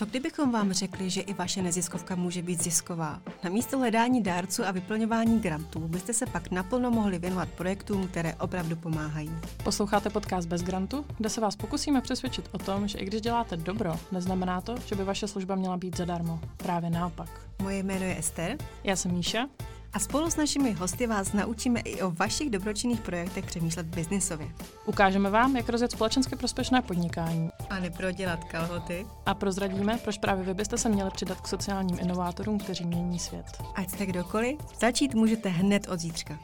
Co 0.00 0.06
kdybychom 0.06 0.52
vám 0.52 0.72
řekli, 0.72 1.10
že 1.10 1.20
i 1.20 1.34
vaše 1.34 1.62
neziskovka 1.62 2.16
může 2.16 2.42
být 2.42 2.62
zisková? 2.62 3.20
Na 3.44 3.50
místo 3.50 3.78
hledání 3.78 4.22
dárců 4.22 4.64
a 4.64 4.70
vyplňování 4.70 5.40
grantů 5.40 5.88
byste 5.88 6.12
se 6.12 6.26
pak 6.26 6.50
naplno 6.50 6.90
mohli 6.90 7.18
věnovat 7.18 7.48
projektům, 7.48 8.08
které 8.08 8.34
opravdu 8.34 8.76
pomáhají. 8.76 9.30
Posloucháte 9.64 10.10
podcast 10.10 10.48
Bez 10.48 10.62
grantu, 10.62 11.04
kde 11.16 11.28
se 11.28 11.40
vás 11.40 11.56
pokusíme 11.56 12.00
přesvědčit 12.00 12.48
o 12.52 12.58
tom, 12.58 12.88
že 12.88 12.98
i 12.98 13.04
když 13.04 13.20
děláte 13.20 13.56
dobro, 13.56 13.94
neznamená 14.12 14.60
to, 14.60 14.74
že 14.86 14.94
by 14.94 15.04
vaše 15.04 15.28
služba 15.28 15.54
měla 15.54 15.76
být 15.76 15.96
zadarmo. 15.96 16.40
Právě 16.56 16.90
naopak. 16.90 17.28
Moje 17.62 17.82
jméno 17.82 18.04
je 18.04 18.18
Ester. 18.18 18.56
Já 18.84 18.96
jsem 18.96 19.12
Míša. 19.12 19.48
A 19.92 19.98
spolu 19.98 20.30
s 20.30 20.36
našimi 20.36 20.72
hosty 20.72 21.06
vás 21.06 21.32
naučíme 21.32 21.80
i 21.80 22.02
o 22.02 22.10
vašich 22.10 22.50
dobročinných 22.50 23.00
projektech 23.00 23.46
přemýšlet 23.46 23.86
biznisově. 23.86 24.48
Ukážeme 24.86 25.30
vám, 25.30 25.56
jak 25.56 25.68
rozjet 25.68 25.90
společensky 25.90 26.36
prospěšné 26.36 26.82
podnikání. 26.82 27.50
A 27.70 27.80
neprodělat 27.80 28.44
kalhoty. 28.44 29.06
A 29.26 29.34
prozradíme, 29.34 29.98
proč 30.04 30.18
právě 30.18 30.44
vy 30.44 30.54
byste 30.54 30.78
se 30.78 30.88
měli 30.88 31.10
přidat 31.10 31.40
k 31.40 31.48
sociálním 31.48 31.98
inovátorům, 32.00 32.58
kteří 32.58 32.84
mění 32.84 33.18
svět. 33.18 33.46
Ať 33.74 33.90
jste 33.90 34.06
kdokoliv, 34.06 34.58
začít 34.80 35.14
můžete 35.14 35.48
hned 35.48 35.88
od 35.88 36.00
zítřka. 36.00 36.38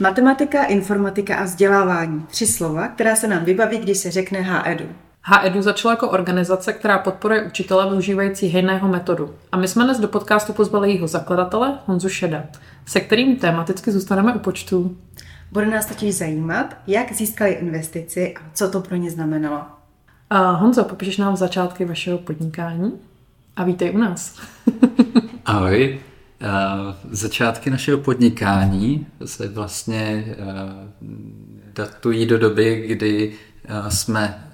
Matematika, 0.00 0.64
informatika 0.64 1.36
a 1.36 1.44
vzdělávání. 1.44 2.22
Tři 2.22 2.46
slova, 2.46 2.88
která 2.88 3.16
se 3.16 3.28
nám 3.28 3.44
vybaví, 3.44 3.78
když 3.78 3.98
se 3.98 4.10
řekne 4.10 4.40
HEDU. 4.40 5.05
HEDU 5.28 5.62
začala 5.62 5.92
jako 5.92 6.10
organizace, 6.10 6.72
která 6.72 6.98
podporuje 6.98 7.42
učitele 7.42 7.90
využívající 7.90 8.48
hejného 8.48 8.88
metodu. 8.88 9.34
A 9.52 9.56
my 9.56 9.68
jsme 9.68 9.84
dnes 9.84 10.00
do 10.00 10.08
podcastu 10.08 10.52
pozvali 10.52 10.92
jeho 10.92 11.06
zakladatele 11.06 11.78
Honzu 11.86 12.08
Šeda, 12.08 12.44
se 12.86 13.00
kterým 13.00 13.36
tematicky 13.36 13.92
zůstaneme 13.92 14.34
u 14.34 14.38
počtu. 14.38 14.96
Bude 15.52 15.66
nás 15.66 15.86
totiž 15.86 16.14
zajímat, 16.14 16.76
jak 16.86 17.12
získali 17.12 17.50
investici 17.50 18.34
a 18.36 18.40
co 18.54 18.70
to 18.70 18.80
pro 18.80 18.96
ně 18.96 19.10
znamenalo. 19.10 19.60
A 20.30 20.50
Honzo, 20.50 20.84
popíšeš 20.84 21.16
nám 21.16 21.36
začátky 21.36 21.84
vašeho 21.84 22.18
podnikání 22.18 22.92
a 23.56 23.64
vítej 23.64 23.94
u 23.94 23.98
nás. 23.98 24.38
Ahoj. 25.44 26.00
Začátky 27.10 27.70
našeho 27.70 27.98
podnikání 27.98 29.06
se 29.24 29.48
vlastně 29.48 30.36
datují 31.74 32.26
do 32.26 32.38
doby, 32.38 32.84
kdy 32.88 33.32
jsme 33.88 34.45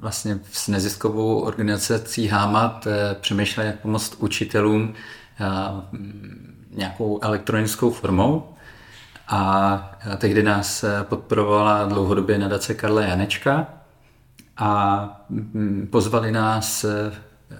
vlastně 0.00 0.38
s 0.52 0.68
neziskovou 0.68 1.40
organizací 1.40 2.26
HAMAT 2.26 2.86
eh, 2.86 3.16
přemýšleli, 3.20 3.66
jak 3.66 3.80
pomoct 3.80 4.14
učitelům 4.18 4.94
eh, 5.40 5.46
nějakou 6.70 7.18
elektronickou 7.22 7.90
formou. 7.90 8.54
A 9.28 9.98
eh, 10.12 10.16
tehdy 10.16 10.42
nás 10.42 10.84
podporovala 11.02 11.84
dlouhodobě 11.84 12.38
nadace 12.38 12.74
Karla 12.74 13.02
Janečka 13.02 13.66
a 14.56 15.02
mm, 15.28 15.88
pozvali 15.92 16.32
nás 16.32 16.84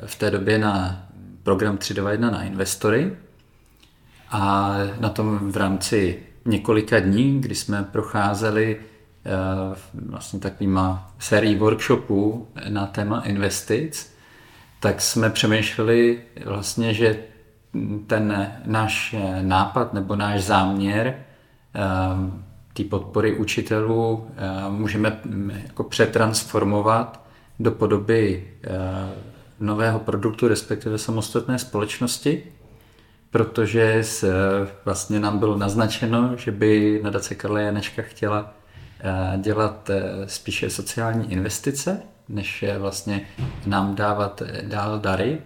v 0.06 0.16
té 0.16 0.30
době 0.30 0.58
na 0.58 1.02
program 1.42 1.78
321 1.78 2.30
na 2.30 2.42
investory. 2.42 3.16
A 4.30 4.74
na 5.00 5.08
tom 5.08 5.52
v 5.52 5.56
rámci 5.56 6.22
několika 6.44 7.00
dní, 7.00 7.40
kdy 7.40 7.54
jsme 7.54 7.84
procházeli 7.84 8.80
Eh, 8.80 8.99
vlastně 9.94 10.40
takovýma 10.40 11.12
sérií 11.18 11.56
workshopů 11.56 12.48
na 12.68 12.86
téma 12.86 13.20
investic, 13.20 14.14
tak 14.80 15.00
jsme 15.00 15.30
přemýšleli 15.30 16.20
vlastně, 16.44 16.94
že 16.94 17.18
ten 18.06 18.52
náš 18.64 19.14
nápad 19.42 19.94
nebo 19.94 20.16
náš 20.16 20.42
záměr 20.42 21.06
eh, 21.06 21.80
té 22.72 22.84
podpory 22.84 23.36
učitelů 23.36 24.26
eh, 24.36 24.70
můžeme 24.70 25.20
mm, 25.24 25.50
jako 25.50 25.84
přetransformovat 25.84 27.24
do 27.58 27.70
podoby 27.70 28.48
nového 29.60 29.98
produktu, 29.98 30.48
respektive 30.48 30.98
samostatné 30.98 31.58
společnosti, 31.58 32.42
protože 33.30 34.02
vlastně 34.84 35.20
nám 35.20 35.38
bylo 35.38 35.58
naznačeno, 35.58 36.36
že 36.36 36.50
by 36.50 37.00
nadace 37.02 37.34
Karla 37.34 37.60
Janečka 37.60 38.02
chtěla 38.02 38.54
Eh, 38.54 38.59
dělat 39.36 39.90
eh, 39.90 40.02
spíše 40.26 40.70
sociální 40.70 41.32
investice, 41.32 42.02
než 42.28 42.64
vlastně 42.78 43.20
nám 43.66 43.94
dávat 43.94 44.42
eh, 44.42 44.62
dál 44.62 44.98
dary. 44.98 45.38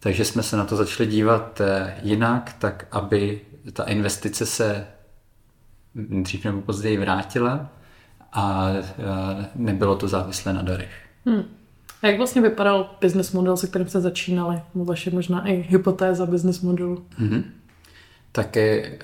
Takže 0.00 0.24
jsme 0.24 0.42
se 0.42 0.56
na 0.56 0.64
to 0.64 0.76
začali 0.76 1.08
dívat 1.08 1.60
jinak, 2.02 2.56
tak 2.58 2.86
aby 2.90 3.40
ta 3.72 3.84
investice 3.84 4.46
se 4.46 4.86
dřív 5.94 6.44
nebo 6.44 6.60
později 6.60 6.98
vrátila 6.98 7.68
a 8.32 8.70
nebylo 9.54 9.96
to 9.96 10.08
závislé 10.08 10.52
na 10.52 10.62
darech. 10.62 10.92
Hmm. 11.26 11.44
A 12.02 12.06
jak 12.06 12.16
vlastně 12.16 12.42
vypadal 12.42 12.90
business 13.00 13.32
model, 13.32 13.56
se 13.56 13.66
kterým 13.66 13.88
jste 13.88 14.00
začínali? 14.00 14.62
Vaše 14.74 15.10
možná 15.10 15.48
i 15.48 15.52
hypotéza 15.68 16.26
business 16.26 16.60
modelu? 16.60 17.04
Mm-hmm. 17.20 17.42
Také 18.32 18.98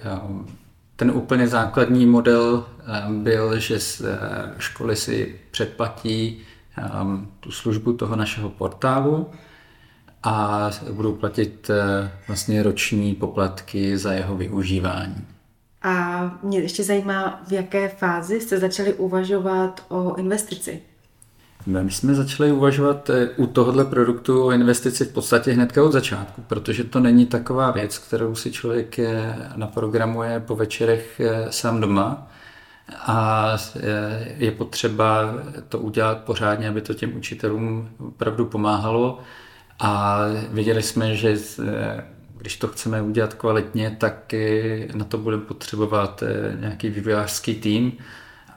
ten 0.96 1.10
úplně 1.10 1.48
základní 1.48 2.06
model 2.06 2.64
eh, 2.80 3.12
byl, 3.12 3.58
že 3.58 3.78
eh, 4.04 4.16
školy 4.58 4.96
si 4.96 5.40
předplatí 5.50 6.38
ehm, 6.78 7.28
tu 7.40 7.50
službu 7.50 7.92
toho 7.92 8.16
našeho 8.16 8.50
portálu 8.50 9.30
a 10.22 10.70
budou 10.92 11.12
platit 11.12 11.70
eh, 11.70 12.10
vlastně 12.26 12.62
roční 12.62 13.14
poplatky 13.14 13.98
za 13.98 14.12
jeho 14.12 14.36
využívání. 14.36 15.26
A 15.82 16.38
mě 16.42 16.58
ještě 16.58 16.84
zajímá, 16.84 17.42
v 17.48 17.52
jaké 17.52 17.88
fázi 17.88 18.40
jste 18.40 18.58
začali 18.58 18.94
uvažovat 18.94 19.84
o 19.88 20.14
investici? 20.14 20.82
My 21.66 21.90
jsme 21.90 22.14
začali 22.14 22.52
uvažovat 22.52 23.10
eh, 23.10 23.28
u 23.36 23.46
tohohle 23.46 23.84
produktu 23.84 24.44
o 24.44 24.50
investici 24.50 25.04
v 25.04 25.12
podstatě 25.12 25.52
hned 25.52 25.78
od 25.78 25.92
začátku, 25.92 26.42
protože 26.46 26.84
to 26.84 27.00
není 27.00 27.26
taková 27.26 27.70
věc, 27.70 27.98
kterou 27.98 28.34
si 28.34 28.52
člověk 28.52 28.98
eh, 28.98 29.36
naprogramuje 29.56 30.40
po 30.40 30.56
večerech 30.56 31.20
eh, 31.20 31.46
sám 31.50 31.80
doma. 31.80 32.28
A 33.06 33.56
je 34.36 34.50
potřeba 34.50 35.34
to 35.68 35.78
udělat 35.78 36.18
pořádně, 36.18 36.68
aby 36.68 36.80
to 36.80 36.94
těm 36.94 37.16
učitelům 37.16 37.88
opravdu 37.98 38.46
pomáhalo. 38.46 39.18
A 39.78 40.20
viděli 40.50 40.82
jsme, 40.82 41.14
že 41.14 41.36
když 42.36 42.56
to 42.56 42.68
chceme 42.68 43.02
udělat 43.02 43.34
kvalitně, 43.34 43.96
tak 44.00 44.34
na 44.94 45.04
to 45.04 45.18
budeme 45.18 45.42
potřebovat 45.42 46.22
nějaký 46.60 46.90
vývojářský 46.90 47.54
tým. 47.54 47.92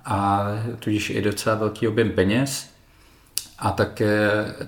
A 0.05 0.47
tudíž 0.79 1.09
i 1.09 1.21
docela 1.21 1.55
velký 1.55 1.87
objem 1.87 2.11
peněz. 2.11 2.69
A 3.61 3.71
tak, 3.71 4.01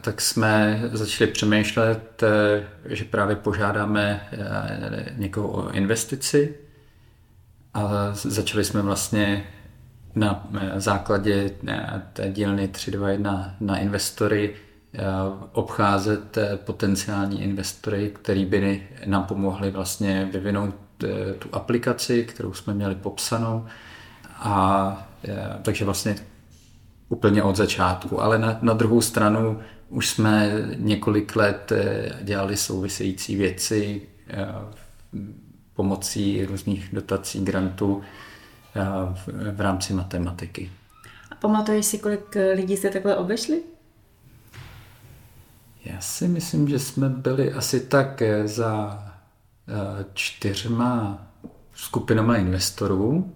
tak 0.01 0.21
jsme 0.21 0.81
začali 0.91 1.31
přemýšlet, 1.31 2.23
eh, 2.23 2.67
že 2.85 3.03
právě 3.03 3.35
požádáme 3.35 4.27
eh, 4.31 5.05
někoho 5.17 5.47
o 5.47 5.71
investici 5.71 6.55
a 7.73 8.09
začali 8.13 8.63
jsme 8.63 8.81
vlastně 8.81 9.43
na 10.15 10.47
eh, 10.61 10.81
základě 10.81 11.51
té 12.13 12.29
dílny 12.29 12.67
321 12.67 13.55
na 13.59 13.77
investory 13.77 14.55
obcházet 15.51 16.37
potenciální 16.55 17.43
investory, 17.43 18.11
který 18.21 18.45
by 18.45 18.87
nám 19.05 19.23
pomohli 19.23 19.71
vlastně 19.71 20.29
vyvinout 20.31 20.75
tu 21.39 21.49
aplikaci, 21.51 22.23
kterou 22.23 22.53
jsme 22.53 22.73
měli 22.73 22.95
popsanou. 22.95 23.65
A 24.35 25.07
takže 25.61 25.85
vlastně 25.85 26.15
úplně 27.11 27.43
od 27.43 27.55
začátku, 27.55 28.21
ale 28.21 28.39
na, 28.39 28.59
na 28.61 28.73
druhou 28.73 29.01
stranu 29.01 29.59
už 29.89 30.09
jsme 30.09 30.51
několik 30.75 31.35
let 31.35 31.71
eh, 31.71 32.11
dělali 32.21 32.57
související 32.57 33.35
věci 33.35 34.01
eh, 34.27 34.47
pomocí 35.73 36.45
různých 36.45 36.89
dotací, 36.93 37.45
grantů 37.45 38.01
eh, 38.75 38.81
v, 39.13 39.55
v 39.55 39.61
rámci 39.61 39.93
matematiky. 39.93 40.71
A 41.31 41.35
pamatuješ 41.35 41.85
si, 41.85 41.97
kolik 41.97 42.37
lidí 42.53 42.77
jste 42.77 42.89
takhle 42.89 43.15
obešli? 43.17 43.61
Já 45.85 46.01
si 46.01 46.27
myslím, 46.27 46.67
že 46.67 46.79
jsme 46.79 47.09
byli 47.09 47.53
asi 47.53 47.79
tak 47.79 48.23
za 48.45 49.03
čtyřma 50.13 51.21
skupinama 51.73 52.37
investorů 52.37 53.33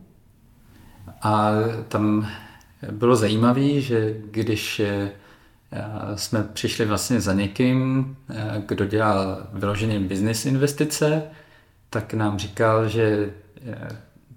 a 1.22 1.52
tam 1.88 2.28
bylo 2.92 3.16
zajímavé, 3.16 3.82
že 3.82 4.16
když 4.32 4.80
eh, 4.80 5.12
jsme 6.16 6.44
přišli 6.54 6.86
vlastně 6.86 7.22
za 7.22 7.34
někým, 7.34 8.16
eh, 8.30 8.64
kdo 8.66 8.86
dělal 8.86 9.48
vyloženě 9.54 10.00
business 10.00 10.46
investice, 10.46 11.24
tak 11.90 12.14
nám 12.14 12.40
říkal, 12.40 12.90
že 12.90 13.30
eh, 13.68 13.88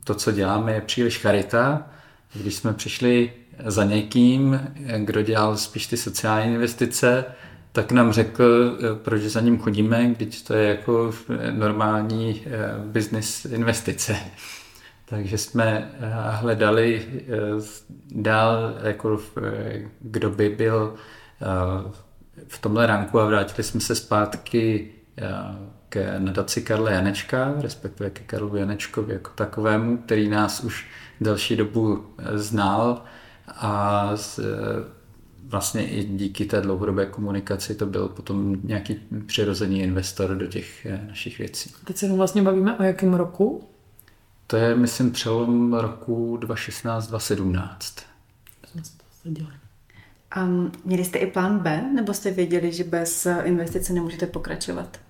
to, 0.04 0.14
co 0.14 0.32
děláme, 0.32 0.72
je 0.72 0.80
příliš 0.80 1.18
charita. 1.18 1.86
Když 2.34 2.54
jsme 2.54 2.72
přišli 2.72 3.32
za 3.66 3.84
někým, 3.84 4.60
kdo 4.98 5.22
dělal 5.22 5.56
spíš 5.56 5.86
ty 5.86 5.96
sociální 5.96 6.54
investice, 6.54 7.24
tak 7.72 7.92
nám 7.92 8.12
řekl, 8.12 8.78
proč 9.02 9.22
za 9.22 9.40
ním 9.40 9.58
chodíme, 9.58 10.14
když 10.16 10.42
to 10.42 10.54
je 10.54 10.68
jako 10.68 11.12
normální 11.52 12.42
business 12.84 13.44
investice. 13.44 14.16
Takže 15.10 15.38
jsme 15.38 15.90
eh, 16.00 16.10
hledali 16.30 17.06
eh, 17.08 17.24
dál, 18.10 18.74
jako, 18.82 19.20
eh, 19.42 19.82
kdo 20.00 20.30
by 20.30 20.48
byl 20.48 20.94
v 22.48 22.58
tomhle 22.58 22.86
ranku 22.86 23.20
a 23.20 23.26
vrátili 23.26 23.64
jsme 23.64 23.80
se 23.80 23.94
zpátky 23.94 24.92
k 25.88 26.18
nadaci 26.18 26.62
Karla 26.62 26.90
Janečka, 26.90 27.54
respektive 27.60 28.10
ke 28.10 28.22
Karlu 28.22 28.56
Janečkovi 28.56 29.12
jako 29.12 29.30
takovému, 29.34 29.96
který 29.96 30.28
nás 30.28 30.60
už 30.60 30.86
delší 31.20 31.56
dobu 31.56 32.04
znal 32.34 33.02
a 33.48 34.10
z, 34.16 34.40
vlastně 35.44 35.88
i 35.88 36.04
díky 36.04 36.44
té 36.44 36.60
dlouhodobé 36.60 37.06
komunikaci 37.06 37.74
to 37.74 37.86
byl 37.86 38.08
potom 38.08 38.56
nějaký 38.64 39.00
přirozený 39.26 39.82
investor 39.82 40.36
do 40.36 40.46
těch 40.46 40.86
našich 41.08 41.38
věcí. 41.38 41.72
Teď 41.84 41.96
se 41.96 42.12
vlastně 42.12 42.42
bavíme 42.42 42.76
o 42.76 42.82
jakém 42.82 43.14
roku? 43.14 43.68
To 44.50 44.56
je, 44.56 44.74
myslím, 44.74 45.10
přelom 45.10 45.74
roku 45.74 46.36
2016-2017. 46.36 48.02
A 50.30 50.44
měli 50.84 51.04
jste 51.04 51.18
i 51.18 51.26
plán 51.26 51.58
B, 51.58 51.82
nebo 51.94 52.14
jste 52.14 52.30
věděli, 52.30 52.72
že 52.72 52.84
bez 52.84 53.26
investice 53.44 53.92
nemůžete 53.92 54.26
pokračovat? 54.26 55.00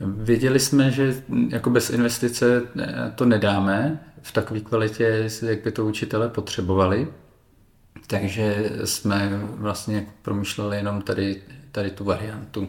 No, 0.00 0.06
věděli 0.10 0.60
jsme, 0.60 0.90
že 0.90 1.22
jako 1.48 1.70
bez 1.70 1.90
investice 1.90 2.62
eh, 2.80 3.12
to 3.14 3.24
nedáme 3.24 4.00
v 4.22 4.32
takové 4.32 4.60
kvalitě, 4.60 5.28
jak 5.46 5.62
by 5.62 5.72
to 5.72 5.86
učitele 5.86 6.28
potřebovali. 6.28 7.08
Takže 8.06 8.70
jsme 8.84 9.30
vlastně 9.44 10.06
promýšleli 10.22 10.76
jenom 10.76 11.02
tady, 11.02 11.42
tady 11.72 11.90
tu 11.90 12.04
variantu. 12.04 12.68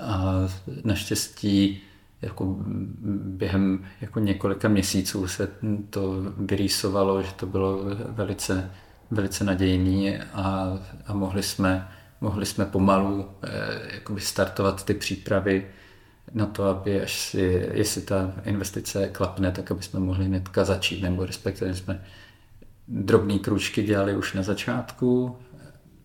A 0.00 0.34
naštěstí 0.84 1.82
jako 2.22 2.56
během 3.24 3.84
jako 4.00 4.20
několika 4.20 4.68
měsíců 4.68 5.28
se 5.28 5.48
to 5.90 6.12
vyrýsovalo, 6.36 7.22
že 7.22 7.32
to 7.32 7.46
bylo 7.46 7.80
velice, 8.08 8.70
velice 9.10 9.44
nadějný 9.44 10.18
a, 10.18 10.78
a 11.06 11.14
mohli, 11.14 11.42
jsme, 11.42 11.88
mohli 12.20 12.46
jsme 12.46 12.64
pomalu 12.64 13.26
eh, 13.44 14.20
startovat 14.20 14.84
ty 14.84 14.94
přípravy 14.94 15.66
na 16.34 16.46
to, 16.46 16.64
aby 16.64 17.02
až 17.02 17.20
si, 17.20 17.68
jestli 17.72 18.02
ta 18.02 18.32
investice 18.44 19.08
klapne, 19.08 19.50
tak 19.50 19.70
aby 19.70 19.82
jsme 19.82 20.00
mohli 20.00 20.24
hnedka 20.24 20.64
začít, 20.64 21.02
nebo 21.02 21.26
respektive 21.26 21.74
jsme 21.74 22.04
drobné 22.88 23.38
kručky 23.38 23.82
dělali 23.82 24.16
už 24.16 24.34
na 24.34 24.42
začátku, 24.42 25.36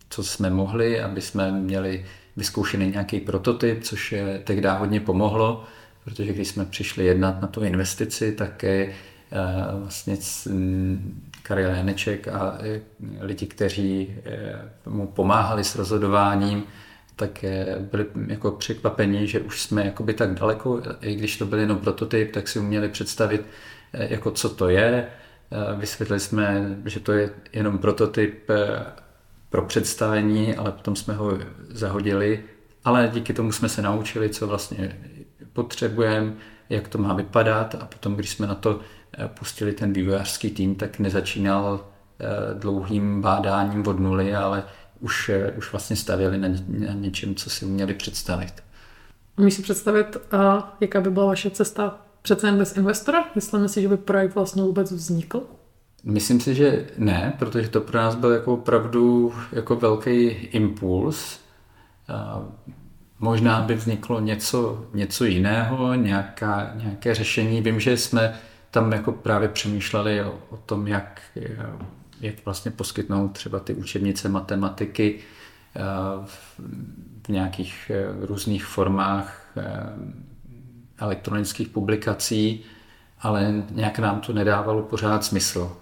co 0.10 0.24
jsme 0.24 0.50
mohli, 0.50 1.02
aby 1.02 1.22
jsme 1.22 1.52
měli 1.52 2.06
vyzkoušený 2.36 2.92
nějaký 2.92 3.20
prototyp, 3.20 3.84
což 3.84 4.12
je 4.12 4.42
tehdy 4.44 4.68
hodně 4.68 5.00
pomohlo, 5.00 5.64
protože 6.04 6.34
když 6.34 6.48
jsme 6.48 6.66
přišli 6.66 7.06
jednat 7.06 7.42
na 7.42 7.48
tu 7.48 7.64
investici, 7.64 8.32
tak 8.32 8.64
eh, 8.64 8.94
vlastně 9.74 10.18
Karel 11.44 11.72
Janeček 11.72 12.28
a 12.28 12.58
eh, 12.60 12.82
lidi, 13.20 13.46
kteří 13.46 14.16
eh, 14.26 14.72
mu 14.86 15.08
pomáhali 15.08 15.64
s 15.64 15.76
rozhodováním, 15.76 16.64
tak 17.16 17.46
byli 17.92 18.06
jako 18.28 18.52
překvapení, 18.52 19.28
že 19.28 19.40
už 19.40 19.62
jsme 19.62 19.86
jakoby 19.86 20.14
tak 20.14 20.34
daleko, 20.34 20.82
i 21.02 21.16
když 21.16 21.38
to 21.38 21.46
byl 21.46 21.60
jenom 21.60 21.78
prototyp, 21.78 22.32
tak 22.32 22.48
si 22.48 22.60
uměli 22.60 22.90
představit, 22.90 23.46
jako 23.94 24.32
co 24.32 24.50
to 24.50 24.70
je. 24.70 25.08
Vysvětlili 25.78 26.20
jsme, 26.20 26.78
že 26.86 27.00
to 27.00 27.12
je 27.12 27.30
jenom 27.54 27.78
prototyp 27.78 28.50
pro 29.50 29.62
představení, 29.62 30.56
ale 30.56 30.72
potom 30.72 30.96
jsme 30.96 31.14
ho 31.14 31.40
zahodili. 31.70 32.44
Ale 32.86 33.10
díky 33.14 33.34
tomu 33.34 33.52
jsme 33.52 33.70
se 33.70 33.82
naučili, 33.82 34.30
co 34.30 34.48
vlastně 34.48 34.98
potřebujeme, 35.54 36.34
jak 36.70 36.88
to 36.88 36.98
má 36.98 37.14
vypadat 37.14 37.76
a 37.76 37.86
potom, 37.86 38.16
když 38.16 38.30
jsme 38.30 38.48
na 38.48 38.56
to 38.56 38.80
eh, 39.18 39.28
pustili 39.28 39.72
ten 39.72 39.94
vývojářský 39.94 40.50
tým, 40.52 40.76
tak 40.76 41.00
nezačínal 41.00 41.86
eh, 42.20 42.26
dlouhým 42.60 43.22
bádáním 43.22 43.88
od 43.88 44.00
nuly, 44.00 44.36
ale 44.36 44.64
už, 45.00 45.30
eh, 45.30 45.52
už 45.52 45.72
vlastně 45.72 45.96
stavěli 45.96 46.38
na, 46.38 46.48
na 46.68 46.94
něčem, 46.94 47.36
co 47.36 47.50
si 47.50 47.66
uměli 47.66 47.94
představit. 47.94 48.54
Můžeš 49.38 49.54
si 49.54 49.62
představit, 49.62 50.18
jaká 50.80 51.02
by 51.02 51.10
byla 51.10 51.26
vaše 51.26 51.50
cesta 51.50 52.02
přece 52.22 52.48
jen 52.48 52.58
bez 52.58 52.78
investora? 52.78 53.26
Myslíme 53.36 53.70
si, 53.70 53.82
že 53.82 53.88
by 53.88 53.98
projekt 53.98 54.36
vlastně 54.36 54.64
vůbec 54.64 54.92
vznikl? 54.92 55.44
Myslím 56.04 56.40
si, 56.40 56.56
že 56.56 56.88
ne, 56.98 57.34
protože 57.40 57.70
to 57.70 57.82
pro 57.82 57.98
nás 57.98 58.16
byl 58.16 58.32
jako 58.32 58.54
opravdu 58.54 59.34
jako 59.52 59.76
velký 59.76 60.28
impuls. 60.30 61.40
Možná 63.24 63.62
by 63.62 63.76
vzniklo 63.76 64.20
něco, 64.20 64.86
něco 64.94 65.26
jiného, 65.26 65.94
nějaká, 65.94 66.72
nějaké 66.76 67.16
řešení. 67.16 67.62
Vím, 67.62 67.80
že 67.80 67.98
jsme 67.98 68.34
tam 68.72 68.92
jako 68.92 69.12
právě 69.12 69.50
přemýšleli 69.50 70.24
o, 70.24 70.40
o 70.50 70.58
tom, 70.58 70.88
jak, 70.88 71.22
jak 72.22 72.46
vlastně 72.46 72.72
poskytnout 72.72 73.28
třeba 73.28 73.60
ty 73.60 73.74
učebnice 73.74 74.30
matematiky 74.30 75.20
eh, 75.76 75.80
v, 76.26 77.30
nějakých 77.30 77.92
eh, 77.94 78.26
různých 78.26 78.66
formách 78.66 79.52
eh, 79.58 79.64
elektronických 80.98 81.68
publikací, 81.68 82.64
ale 83.22 83.64
nějak 83.72 84.00
nám 84.00 84.20
to 84.20 84.34
nedávalo 84.34 84.82
pořád 84.82 85.24
smysl. 85.24 85.78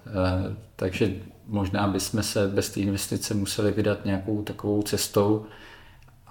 Takže 0.76 1.14
možná 1.48 1.88
bychom 1.88 2.24
se 2.24 2.48
bez 2.48 2.70
té 2.70 2.80
investice 2.80 3.34
museli 3.34 3.72
vydat 3.72 4.06
nějakou 4.06 4.42
takovou 4.42 4.82
cestou, 4.82 5.46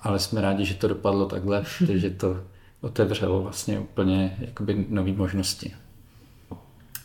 ale 0.02 0.18
jsme 0.18 0.40
rádi, 0.40 0.64
že 0.64 0.74
to 0.74 0.88
dopadlo 0.88 1.26
takhle, 1.26 1.64
že 1.94 2.10
to 2.10 2.40
otevřelo 2.80 3.42
vlastně 3.42 3.80
úplně 3.80 4.36
jakoby 4.40 4.86
nové 4.88 5.12
možnosti. 5.12 5.72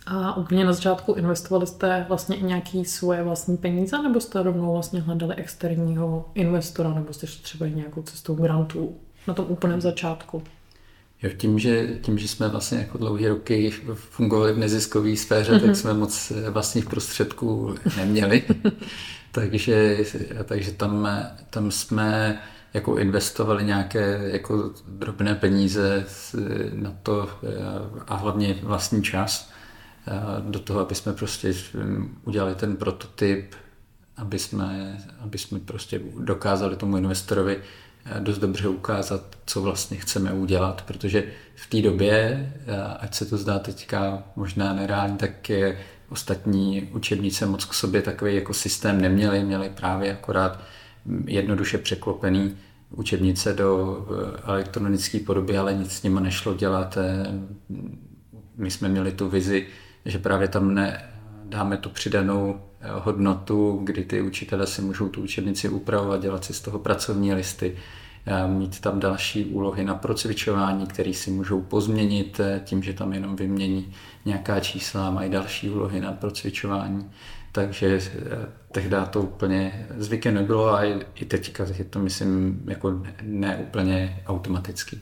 A 0.07 0.37
úplně 0.37 0.65
na 0.65 0.73
začátku 0.73 1.13
investovali 1.13 1.67
jste 1.67 2.05
vlastně 2.07 2.35
i 2.35 2.43
nějaký 2.43 2.85
svoje 2.85 3.23
vlastní 3.23 3.57
peníze, 3.57 4.01
nebo 4.01 4.19
jste 4.19 4.43
rovnou 4.43 4.73
vlastně 4.73 5.01
hledali 5.01 5.35
externího 5.35 6.29
investora, 6.33 6.93
nebo 6.93 7.13
jste 7.13 7.27
šli 7.27 7.43
třeba 7.43 7.67
nějakou 7.67 8.01
cestou 8.01 8.35
grantů 8.35 8.95
na 9.27 9.33
tom 9.33 9.45
úplném 9.49 9.81
začátku? 9.81 10.43
Jo, 11.23 11.29
tím, 11.37 11.59
že, 11.59 11.87
tím, 12.01 12.17
že 12.17 12.27
jsme 12.27 12.47
vlastně 12.47 12.77
jako 12.77 12.97
dlouhé 12.97 13.29
roky 13.29 13.71
fungovali 13.93 14.53
v 14.53 14.57
neziskové 14.57 15.15
sféře, 15.15 15.51
mm-hmm. 15.51 15.59
tak 15.59 15.65
mhm. 15.65 15.75
jsme 15.75 15.93
moc 15.93 16.31
vlastních 16.49 16.85
prostředků 16.85 17.75
neměli. 17.97 18.43
takže, 19.31 19.97
takže 20.45 20.71
tam, 20.71 21.09
tam 21.49 21.71
jsme 21.71 22.41
jako 22.75 22.97
investovali 22.97 23.63
nějaké 23.63 24.19
jako 24.23 24.71
drobné 24.87 25.35
peníze 25.35 26.05
na 26.73 26.93
to 27.03 27.29
a 28.07 28.15
hlavně 28.15 28.55
vlastní 28.63 29.03
čas 29.03 29.51
do 30.39 30.59
toho, 30.59 30.79
aby 30.79 30.95
jsme 30.95 31.13
prostě 31.13 31.53
udělali 32.23 32.55
ten 32.55 32.75
prototyp, 32.75 33.55
aby 34.17 34.39
jsme, 34.39 34.97
aby 35.19 35.37
jsme 35.37 35.59
prostě 35.59 36.01
dokázali 36.19 36.75
tomu 36.75 36.97
investorovi 36.97 37.61
dost 38.19 38.37
dobře 38.37 38.67
ukázat, 38.67 39.21
co 39.45 39.61
vlastně 39.61 39.97
chceme 39.97 40.33
udělat, 40.33 40.81
protože 40.81 41.23
v 41.55 41.69
té 41.69 41.81
době, 41.81 42.53
ať 42.99 43.15
se 43.15 43.25
to 43.25 43.37
zdá 43.37 43.59
teďka 43.59 44.23
možná 44.35 44.73
nereálně, 44.73 45.15
tak 45.15 45.51
ostatní 46.09 46.81
učebnice 46.81 47.45
moc 47.45 47.65
k 47.65 47.73
sobě 47.73 48.01
takový 48.01 48.35
jako 48.35 48.53
systém 48.53 49.01
neměli, 49.01 49.43
měli 49.43 49.69
právě 49.69 50.13
akorát 50.13 50.59
jednoduše 51.25 51.77
překlopený 51.77 52.55
učebnice 52.91 53.53
do 53.53 53.97
eh, 54.09 54.41
elektronické 54.51 55.19
podoby, 55.19 55.57
ale 55.57 55.73
nic 55.73 55.91
s 55.91 56.03
nimi 56.03 56.21
nešlo 56.21 56.53
dělat. 56.53 56.97
Eh, 56.97 57.25
my 58.57 58.71
jsme 58.71 58.89
měli 58.89 59.11
tu 59.11 59.29
vizi, 59.29 59.67
že 60.05 60.19
právě 60.19 60.47
tam 60.47 60.73
ne, 60.73 61.09
dáme 61.43 61.77
tu 61.77 61.89
přidanou 61.89 62.61
eh, 62.81 62.87
hodnotu, 62.91 63.81
kdy 63.83 64.03
ty 64.03 64.21
učitele 64.21 64.67
si 64.67 64.81
můžou 64.81 65.09
tu 65.09 65.21
učebnici 65.21 65.69
upravovat, 65.69 66.21
dělat 66.21 66.45
si 66.45 66.53
z 66.53 66.61
toho 66.61 66.79
pracovní 66.79 67.33
listy, 67.33 67.75
mít 68.47 68.79
tam 68.79 68.99
další 68.99 69.45
úlohy 69.45 69.83
na 69.83 69.95
procvičování, 69.95 70.87
které 70.87 71.13
si 71.13 71.31
můžou 71.31 71.61
pozměnit 71.61 72.41
tím, 72.63 72.83
že 72.83 72.93
tam 72.93 73.13
jenom 73.13 73.35
vymění 73.35 73.93
nějaká 74.25 74.59
čísla, 74.59 75.11
mají 75.11 75.31
další 75.31 75.69
úlohy 75.69 75.99
na 75.99 76.11
procvičování 76.11 77.11
takže 77.55 77.97
eh, 77.97 78.47
tehdy 78.71 78.95
to 79.09 79.21
úplně 79.21 79.87
zvykem 79.97 80.33
nebylo 80.33 80.73
a 80.73 80.83
i 81.15 81.25
teďka 81.27 81.65
je 81.77 81.83
to, 81.83 81.99
myslím, 81.99 82.63
jako 82.67 83.01
ne 83.21 83.57
úplně 83.57 84.23
automaticky. 84.27 84.99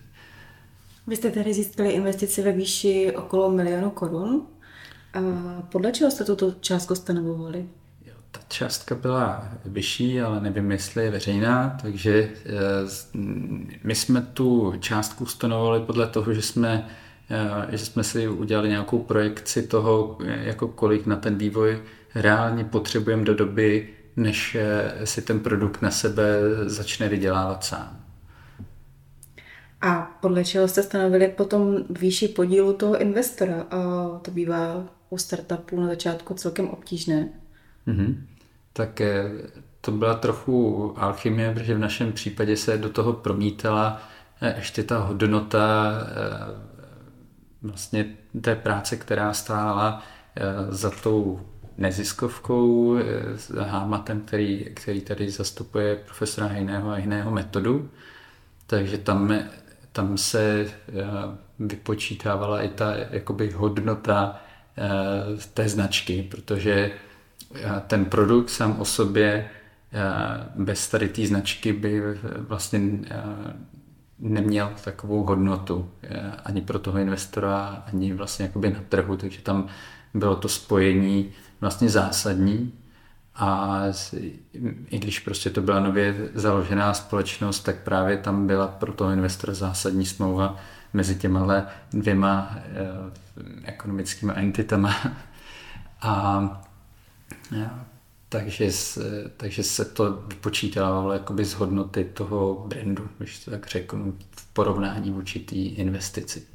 Vy 1.07 1.15
jste 1.15 1.31
tady 1.31 1.53
získali 1.53 1.89
investici 1.89 2.41
ve 2.41 2.51
výši 2.51 3.13
okolo 3.15 3.51
milionu 3.51 3.89
korun. 3.89 4.47
Podle 5.71 5.91
čeho 5.91 6.11
jste 6.11 6.23
tuto 6.23 6.51
částku 6.59 6.95
stanovovali? 6.95 7.65
Ta 8.31 8.39
částka 8.47 8.95
byla 8.95 9.47
vyšší, 9.65 10.21
ale 10.21 10.41
nevím, 10.41 10.71
jestli 10.71 11.03
je 11.03 11.11
veřejná, 11.11 11.77
takže 11.81 12.29
eh, 12.45 12.49
my 13.83 13.95
jsme 13.95 14.21
tu 14.21 14.73
částku 14.79 15.25
stanovovali 15.25 15.79
podle 15.79 16.07
toho, 16.07 16.33
že 16.33 16.41
jsme 16.41 16.89
eh, 17.29 17.77
že 17.77 17.85
jsme 17.85 18.03
si 18.03 18.27
udělali 18.27 18.69
nějakou 18.69 18.99
projekci 18.99 19.63
toho, 19.67 20.17
jako 20.23 20.67
kolik 20.67 21.05
na 21.05 21.15
ten 21.15 21.37
vývoj 21.37 21.81
reálně 22.15 22.63
potřebujeme 22.63 23.23
do 23.23 23.35
doby, 23.35 23.89
než 24.15 24.55
eh, 24.55 25.05
si 25.05 25.21
ten 25.21 25.39
produkt 25.39 25.81
na 25.81 25.91
sebe 25.91 26.23
začne 26.65 27.09
vydělávat 27.09 27.63
sám. 27.63 27.99
A 29.81 30.17
podle 30.21 30.45
čeho 30.45 30.67
jste 30.67 30.83
stanovili 30.83 31.27
potom 31.27 31.77
výši 31.89 32.27
podílu 32.27 32.73
toho 32.73 32.97
investora? 33.01 33.61
A 33.61 33.77
to 34.21 34.31
bývá 34.31 34.85
u 35.09 35.17
startupů 35.17 35.81
na 35.81 35.87
začátku 35.87 36.33
celkem 36.33 36.69
obtížné. 36.69 37.29
Mm-hmm. 37.87 38.15
Tak 38.73 39.01
eh, 39.01 39.31
to 39.81 39.91
byla 39.91 40.13
trochu 40.13 40.93
alchymie, 40.97 41.53
protože 41.53 41.75
v 41.75 41.79
našem 41.79 42.11
případě 42.11 42.57
se 42.57 42.77
do 42.77 42.89
toho 42.89 43.13
promítala 43.13 44.01
eh, 44.41 44.55
ještě 44.57 44.83
ta 44.83 44.97
hodnota 44.97 45.93
vlastně 47.61 48.05
té 48.41 48.55
práce, 48.55 48.97
která 48.97 49.33
stála 49.33 50.03
za 50.69 50.89
tou 50.89 51.39
neziskovkou 51.77 52.95
s 53.35 53.49
Hámatem, 53.49 54.21
který, 54.21 54.65
který 54.73 55.01
tady 55.01 55.29
zastupuje 55.29 55.95
profesora 55.95 56.47
Hejného 56.47 56.89
a 56.89 56.97
jiného 56.97 57.31
metodu. 57.31 57.89
Takže 58.67 58.97
tam, 58.97 59.33
tam 59.91 60.17
se 60.17 60.71
vypočítávala 61.59 62.61
i 62.61 62.69
ta 62.69 62.93
jakoby 63.09 63.51
hodnota 63.51 64.41
té 65.53 65.69
značky, 65.69 66.27
protože 66.31 66.91
ten 67.87 68.05
produkt 68.05 68.49
sám 68.49 68.75
o 68.79 68.85
sobě 68.85 69.49
bez 70.55 70.87
tady 70.89 71.09
té 71.09 71.27
značky 71.27 71.73
by 71.73 72.01
vlastně 72.37 72.79
neměl 74.19 74.71
takovou 74.83 75.23
hodnotu 75.23 75.89
ani 76.45 76.61
pro 76.61 76.79
toho 76.79 76.97
investora, 76.97 77.83
ani 77.93 78.13
vlastně 78.13 78.45
jakoby 78.45 78.69
na 78.69 78.79
trhu, 78.89 79.17
takže 79.17 79.41
tam 79.41 79.67
bylo 80.13 80.35
to 80.35 80.49
spojení 80.49 81.31
vlastně 81.63 81.89
zásadní 81.89 82.73
a 83.35 83.81
i 84.89 84.99
když 84.99 85.19
prostě 85.19 85.49
to 85.49 85.61
byla 85.61 85.79
nově 85.79 86.29
založená 86.33 86.93
společnost, 86.93 87.59
tak 87.59 87.83
právě 87.83 88.17
tam 88.17 88.47
byla 88.47 88.67
pro 88.67 88.93
toho 88.93 89.11
investora 89.11 89.53
zásadní 89.53 90.05
smlouva 90.05 90.55
mezi 90.93 91.15
těma 91.15 91.67
dvěma 91.93 92.57
ekonomickými 93.63 94.33
entitama. 94.35 94.95
A 96.01 96.61
takže, 98.29 98.69
takže 99.37 99.63
se 99.63 99.85
to 99.85 100.23
vypočítávalo 100.27 101.13
jakoby 101.13 101.45
z 101.45 101.53
hodnoty 101.53 102.03
toho 102.13 102.65
brandu, 102.67 103.09
když 103.17 103.45
to 103.45 103.51
tak 103.51 103.67
řeknu, 103.67 104.13
v 104.31 104.45
porovnání 104.53 105.11
vůči 105.11 105.39
té 105.39 105.55
investici. 105.55 106.47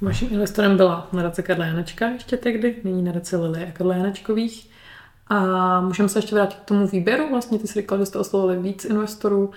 Vaším 0.00 0.28
investorem 0.32 0.76
byla 0.76 1.08
nadace 1.12 1.42
Karla 1.42 1.66
Janečka 1.66 2.08
ještě 2.08 2.36
tehdy, 2.36 2.76
nyní 2.84 3.02
nadace 3.02 3.36
Lily 3.36 3.64
a 3.64 3.72
Karla 3.72 3.94
Janečkových. 3.94 4.70
A 5.26 5.80
můžeme 5.80 6.08
se 6.08 6.18
ještě 6.18 6.34
vrátit 6.34 6.56
k 6.56 6.64
tomu 6.64 6.86
výběru. 6.86 7.30
Vlastně 7.30 7.58
ty 7.58 7.66
jsi 7.66 7.80
říkal, 7.80 7.98
že 7.98 8.06
jste 8.06 8.18
oslovili 8.18 8.62
víc 8.62 8.84
investorů. 8.84 9.50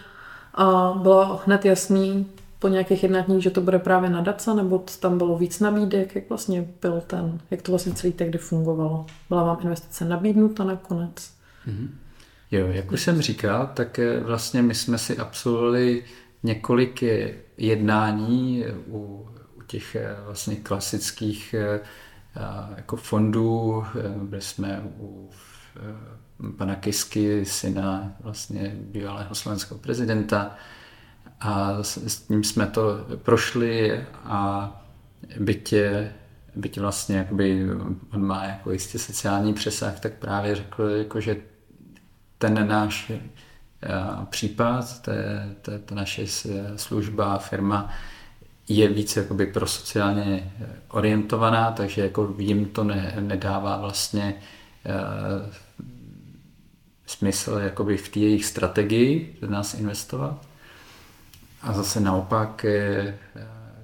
A 0.53 0.93
bylo 1.01 1.41
hned 1.45 1.65
jasný, 1.65 2.27
po 2.63 2.67
nějakých 2.67 3.03
jednáních, 3.03 3.43
že 3.43 3.49
to 3.49 3.61
bude 3.61 3.79
právě 3.79 4.09
nadace, 4.09 4.53
nebo 4.53 4.85
tam 4.99 5.17
bylo 5.17 5.37
víc 5.37 5.59
nabídek, 5.59 6.15
jak 6.15 6.29
vlastně 6.29 6.67
byl 6.81 7.03
ten, 7.07 7.39
jak 7.51 7.61
to 7.61 7.71
vlastně 7.71 7.93
celý 7.93 8.13
tehdy 8.13 8.37
fungovalo? 8.37 9.05
Byla 9.29 9.43
vám 9.43 9.57
investice 9.61 10.05
nabídnuta 10.05 10.63
nakonec? 10.63 11.33
Mm-hmm. 11.67 11.87
Jo, 12.51 12.67
jak 12.67 12.91
už 12.91 13.01
jsem 13.01 13.21
říkal, 13.21 13.69
tak 13.73 13.99
eh, 13.99 14.19
vlastně 14.19 14.61
my 14.61 14.75
jsme 14.75 14.97
si 14.97 15.17
absolvovali 15.17 16.03
několik 16.43 17.03
eh, 17.03 17.33
jednání 17.57 18.65
u, 18.87 18.97
u 18.97 19.27
těch 19.67 19.95
eh, 19.95 20.15
vlastně 20.25 20.55
klasických 20.55 21.55
jako 22.75 22.95
fondů. 22.95 23.85
Byli 24.17 24.41
jsme 24.41 24.81
u 24.99 25.29
pana 26.57 26.75
Kisky, 26.75 27.45
syna 27.45 28.11
vlastně 28.19 28.75
bývalého 28.75 29.35
slovenského 29.35 29.79
prezidenta, 29.79 30.55
a 31.39 31.83
s, 31.83 32.21
tím 32.27 32.43
jsme 32.43 32.67
to 32.67 33.05
prošli 33.23 34.03
a 34.23 34.69
bytě, 35.39 36.13
byť 36.55 36.79
vlastně 36.79 37.17
jakoby 37.17 37.67
on 38.13 38.25
má 38.25 38.45
jako 38.45 38.71
jistě 38.71 38.99
sociální 38.99 39.53
přesah, 39.53 39.99
tak 39.99 40.13
právě 40.13 40.55
řekl, 40.55 40.83
jako, 40.83 41.19
že 41.21 41.37
ten 42.37 42.67
náš 42.67 43.11
eh, 43.11 43.19
případ, 44.29 45.01
ta, 45.01 45.11
ta 45.85 45.95
naše 45.95 46.27
služba, 46.75 47.37
firma 47.37 47.89
je 48.67 48.87
více 48.87 49.19
jakoby 49.19 49.45
pro 49.45 49.67
sociálně 49.67 50.53
orientovaná, 50.87 51.71
takže 51.71 52.01
jako 52.01 52.35
jim 52.37 52.65
to 52.65 52.83
ne, 52.83 53.15
nedává 53.19 53.77
vlastně 53.77 54.35
uh, 54.85 55.53
smysl 57.05 57.51
jakoby 57.51 57.97
v 57.97 58.09
té 58.09 58.19
jejich 58.19 58.45
strategii 58.45 59.37
do 59.41 59.49
nás 59.49 59.73
investovat. 59.73 60.45
A 61.61 61.73
zase 61.73 61.99
naopak, 61.99 62.65
eh, 62.65 63.17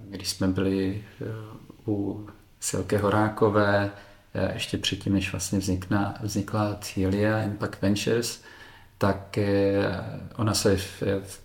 když 0.10 0.30
jsme 0.30 0.48
byli 0.48 1.04
eh, 1.22 1.26
u 1.88 2.28
Silky 2.60 2.98
Horákové, 2.98 3.92
ještě 4.54 4.78
předtím, 4.78 5.14
než 5.14 5.32
vlastně 5.32 5.60
vznikla, 5.60 6.14
vznikla 6.22 6.74
Thielia 6.74 7.44
Impact 7.44 7.82
Ventures, 7.82 8.42
tak 8.98 9.40
ona 10.36 10.54
se 10.54 10.78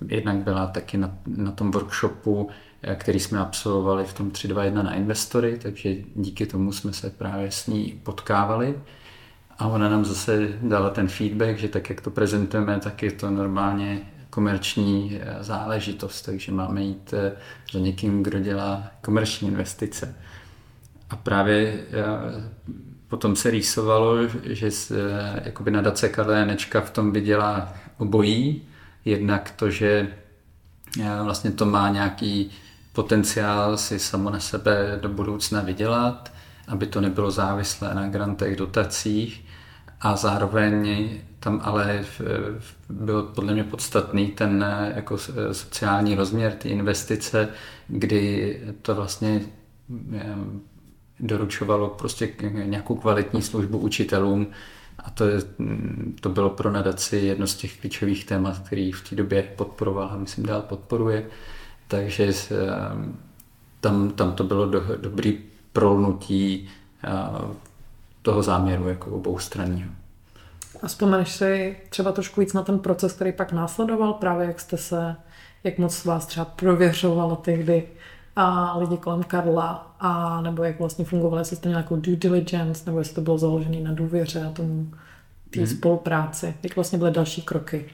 jednak 0.09 0.37
byla 0.37 0.67
taky 0.67 0.97
na, 0.97 1.19
na 1.26 1.53
tom 1.53 1.71
workshopu, 1.71 2.50
který 2.95 3.21
jsme 3.21 3.38
absolvovali 3.38 4.05
v 4.05 4.12
tom 4.12 4.31
321 4.31 4.83
na 4.83 4.95
investory, 4.95 5.59
takže 5.62 5.95
díky 6.14 6.47
tomu 6.47 6.73
jsme 6.73 6.93
se 6.93 7.11
právě 7.11 7.50
s 7.50 7.67
ní 7.67 8.00
potkávali. 8.03 8.75
A 9.59 9.67
ona 9.67 9.88
nám 9.88 10.05
zase 10.05 10.49
dala 10.62 10.91
ten 10.91 11.09
feedback, 11.09 11.59
že 11.59 11.69
tak, 11.69 11.91
jak 11.91 12.00
to 12.00 12.11
prezentujeme, 12.11 12.81
tak 12.81 13.03
je 13.03 13.12
to 13.12 13.31
normálně 13.31 14.00
komerční 14.35 15.21
eh, 15.21 15.45
záležitost, 15.45 16.23
takže 16.23 16.53
máme 16.53 16.83
jít 16.83 17.14
eh, 17.14 17.33
za 17.73 17.79
někým, 17.79 18.23
kdo 18.23 18.41
dělá 18.41 18.83
komerční 19.00 19.49
investice. 19.49 20.14
A 21.11 21.17
právě 21.17 21.75
eh, 21.75 22.50
potom 23.09 23.37
se 23.37 23.50
rýsovalo, 23.50 24.17
že 24.45 24.71
jakoby 25.45 25.71
nadace 25.71 26.09
Karla 26.09 26.37
Janečka 26.37 26.81
v 26.81 26.91
tom 26.91 27.12
viděla 27.12 27.75
obojí. 27.99 28.62
Jednak 29.05 29.50
to, 29.57 29.71
že 29.71 30.09
vlastně 31.23 31.50
to 31.50 31.67
má 31.67 31.88
nějaký 31.88 32.50
potenciál 32.94 33.76
si 33.76 33.98
samo 33.98 34.30
na 34.30 34.40
sebe 34.40 34.98
do 35.02 35.08
budoucna 35.08 35.60
vydělat, 35.60 36.32
aby 36.68 36.86
to 36.86 37.00
nebylo 37.00 37.30
závislé 37.30 37.94
na 37.94 38.08
grantech, 38.08 38.56
dotacích 38.56 39.44
a 40.00 40.16
zároveň 40.16 41.08
tam 41.40 41.60
ale 41.64 42.04
byl 42.88 43.22
podle 43.22 43.52
mě 43.52 43.64
podstatný 43.64 44.26
ten 44.26 44.64
jako 44.94 45.18
sociální 45.52 46.14
rozměr, 46.14 46.52
ty 46.52 46.68
investice, 46.68 47.48
kdy 47.88 48.60
to 48.82 48.94
vlastně 48.94 49.40
eh, 50.14 50.34
doručovalo 51.20 51.88
prostě 51.88 52.28
nějakou 52.50 52.94
kvalitní 52.94 53.42
službu 53.42 53.78
učitelům 53.78 54.46
a 54.98 55.10
to, 55.10 55.28
je, 55.28 55.38
to 56.20 56.28
bylo 56.28 56.50
pro 56.50 56.70
nadaci 56.70 57.16
jedno 57.16 57.46
z 57.46 57.54
těch 57.54 57.80
klíčových 57.80 58.24
témat, 58.24 58.58
který 58.58 58.92
v 58.92 59.08
té 59.08 59.16
době 59.16 59.42
podporoval 59.42 60.08
a 60.12 60.16
myslím 60.16 60.46
dál 60.46 60.62
podporuje. 60.62 61.26
Takže 61.88 62.33
eh, 62.50 62.55
tam, 63.81 64.11
tam 64.11 64.33
to 64.33 64.45
bylo 64.45 64.67
do, 64.67 64.83
dobrý 64.97 65.38
prolnutí 65.73 66.69
eh, 67.05 67.11
toho 68.23 68.43
záměru 68.43 68.88
jako 68.88 69.11
obou 69.11 69.38
straního. 69.38 69.91
A 70.83 70.87
vzpomeneš 70.87 71.33
si 71.33 71.76
třeba 71.88 72.12
trošku 72.12 72.41
víc 72.41 72.53
na 72.53 72.62
ten 72.62 72.79
proces, 72.79 73.12
který 73.12 73.33
pak 73.33 73.53
následoval, 73.53 74.12
právě 74.12 74.47
jak 74.47 74.61
jste 74.61 74.76
se, 74.76 75.17
jak 75.64 75.79
moc 75.79 76.05
vás 76.05 76.26
třeba 76.26 76.45
prověřovalo 76.45 77.37
tehdy 77.37 77.88
a 78.37 78.79
lidi 78.79 78.97
kolem 78.97 79.23
Karla, 79.23 79.95
a 80.00 80.41
nebo 80.41 80.64
jak 80.64 80.79
vlastně 80.79 81.05
fungovalo, 81.05 81.38
jestli 81.38 81.57
jste 81.57 81.69
nějakou 81.69 81.97
due 81.97 82.17
diligence, 82.17 82.83
nebo 82.87 82.99
jestli 82.99 83.14
to 83.14 83.21
bylo 83.21 83.38
založené 83.38 83.81
na 83.81 83.93
důvěře 83.93 84.45
a 84.45 84.50
tomu 84.50 84.91
té 85.50 85.61
hmm. 85.61 85.67
spolupráci. 85.67 86.55
Jak 86.62 86.76
vlastně 86.76 86.99
byly 86.99 87.11
další 87.11 87.43
kroky? 87.43 87.87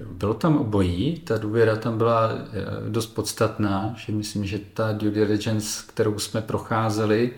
Bylo 0.00 0.34
tam 0.34 0.56
obojí, 0.56 1.18
ta 1.18 1.38
důvěra 1.38 1.76
tam 1.76 1.98
byla 1.98 2.30
eh, 2.32 2.90
dost 2.90 3.06
podstatná, 3.06 3.94
že 3.96 4.12
myslím, 4.12 4.46
že 4.46 4.58
ta 4.74 4.92
due 4.92 5.12
diligence, 5.12 5.84
kterou 5.88 6.18
jsme 6.18 6.40
procházeli, 6.40 7.30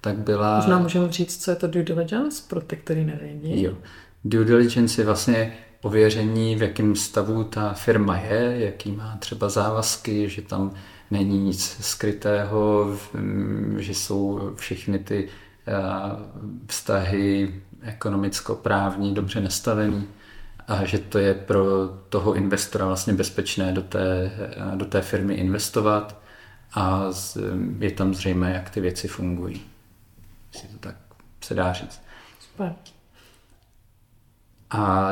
tak 0.00 0.18
byla... 0.18 0.56
Možná 0.56 0.78
můžeme 0.78 1.12
říct, 1.12 1.44
co 1.44 1.50
je 1.50 1.56
to 1.56 1.66
due 1.66 1.84
diligence 1.84 2.42
pro 2.48 2.60
ty, 2.60 2.76
který 2.76 3.04
nevědí. 3.04 3.62
Jo. 3.62 3.74
Due 4.24 4.44
diligence 4.44 5.00
je 5.00 5.06
vlastně 5.06 5.52
ověření, 5.82 6.56
v 6.56 6.62
jakém 6.62 6.96
stavu 6.96 7.44
ta 7.44 7.72
firma 7.72 8.16
je, 8.16 8.54
jaký 8.58 8.92
má 8.92 9.16
třeba 9.18 9.48
závazky, 9.48 10.28
že 10.28 10.42
tam 10.42 10.70
není 11.10 11.38
nic 11.38 11.76
skrytého, 11.80 12.86
že 13.78 13.94
jsou 13.94 14.50
všechny 14.54 14.98
ty 14.98 15.28
eh, 15.66 15.72
vztahy 16.66 17.54
ekonomicko-právní 17.82 19.14
dobře 19.14 19.40
nastavený 19.40 20.06
a 20.72 20.84
že 20.84 20.98
to 20.98 21.18
je 21.18 21.34
pro 21.34 21.64
toho 22.08 22.34
investora 22.34 22.86
vlastně 22.86 23.12
bezpečné 23.12 23.72
do 23.72 23.82
té, 23.82 24.32
do 24.74 24.84
té 24.84 25.00
firmy 25.00 25.34
investovat 25.34 26.20
a 26.74 27.04
je 27.78 27.90
tam 27.90 28.14
zřejmé, 28.14 28.52
jak 28.52 28.70
ty 28.70 28.80
věci 28.80 29.08
fungují. 29.08 29.62
Si 30.52 30.66
to 30.66 30.78
tak 30.78 30.96
se 31.44 31.54
dá 31.54 31.72
říct. 31.72 32.02
Super. 32.40 32.74
A 34.70 35.10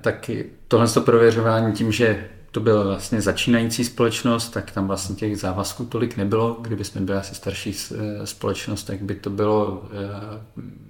taky 0.00 0.50
tohle 0.68 0.88
to 0.88 1.00
prověřování 1.00 1.72
tím, 1.72 1.92
že 1.92 2.28
to 2.50 2.60
byla 2.60 2.84
vlastně 2.84 3.20
začínající 3.20 3.84
společnost, 3.84 4.48
tak 4.48 4.70
tam 4.70 4.86
vlastně 4.86 5.16
těch 5.16 5.38
závazků 5.38 5.84
tolik 5.84 6.16
nebylo. 6.16 6.58
Kdyby 6.60 6.84
jsme 6.84 7.00
byli 7.00 7.18
asi 7.18 7.34
starší 7.34 7.70
e, 7.70 8.26
společnost, 8.26 8.84
tak 8.84 9.02
by 9.02 9.14
to 9.14 9.30
bylo 9.30 9.84
e, 9.84 10.40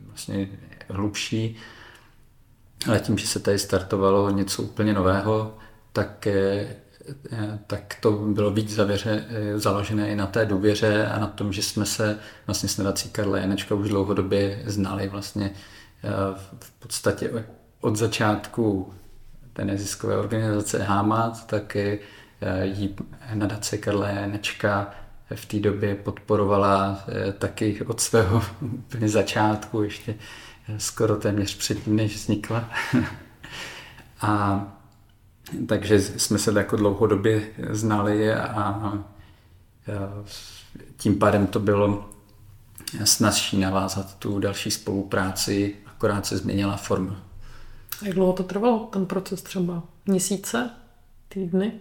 vlastně 0.06 0.48
hlubší. 0.88 1.56
Ale 2.88 3.00
tím, 3.00 3.18
že 3.18 3.26
se 3.26 3.40
tady 3.40 3.58
startovalo 3.58 4.30
něco 4.30 4.62
úplně 4.62 4.92
nového, 4.92 5.58
tak, 5.92 6.28
tak 7.66 7.96
to 8.00 8.12
bylo 8.12 8.50
víc 8.50 8.74
zavěře, 8.74 9.24
založené 9.54 10.08
i 10.08 10.16
na 10.16 10.26
té 10.26 10.46
důvěře 10.46 11.06
a 11.06 11.18
na 11.18 11.26
tom, 11.26 11.52
že 11.52 11.62
jsme 11.62 11.86
se 11.86 12.18
vlastně 12.46 12.68
s 12.68 12.78
nadací 12.78 13.08
Karla 13.08 13.38
Janečka 13.38 13.74
už 13.74 13.88
dlouhodobě 13.88 14.62
znali 14.66 15.08
vlastně 15.08 15.50
v 16.58 16.70
podstatě 16.78 17.46
od 17.80 17.96
začátku 17.96 18.94
té 19.52 19.64
neziskové 19.64 20.16
organizace 20.16 20.82
HAMAT, 20.82 21.46
tak 21.46 21.76
jí 22.62 22.96
nadace 23.34 23.78
Karla 23.78 24.08
Janečka 24.08 24.90
v 25.34 25.46
té 25.46 25.58
době 25.58 25.94
podporovala 25.94 27.04
taky 27.38 27.82
od 27.82 28.00
svého 28.00 28.42
úplně 28.60 29.08
začátku, 29.08 29.82
ještě 29.82 30.14
skoro 30.78 31.16
téměř 31.16 31.56
předtím, 31.56 31.96
než 31.96 32.14
vznikla. 32.14 32.70
a 34.20 34.62
takže 35.68 36.00
jsme 36.00 36.38
se 36.38 36.52
jako 36.58 36.76
dlouhodobě 36.76 37.48
znali 37.70 38.34
a 38.34 38.92
tím 40.96 41.18
pádem 41.18 41.46
to 41.46 41.60
bylo 41.60 42.10
snazší 43.04 43.58
navázat 43.58 44.14
tu 44.14 44.38
další 44.38 44.70
spolupráci, 44.70 45.76
akorát 45.86 46.26
se 46.26 46.36
změnila 46.36 46.76
forma. 46.76 47.22
Jak 48.02 48.14
dlouho 48.14 48.32
to 48.32 48.42
trvalo, 48.42 48.78
ten 48.92 49.06
proces 49.06 49.42
třeba? 49.42 49.82
Měsíce? 50.06 50.70
Týdny? 51.28 51.72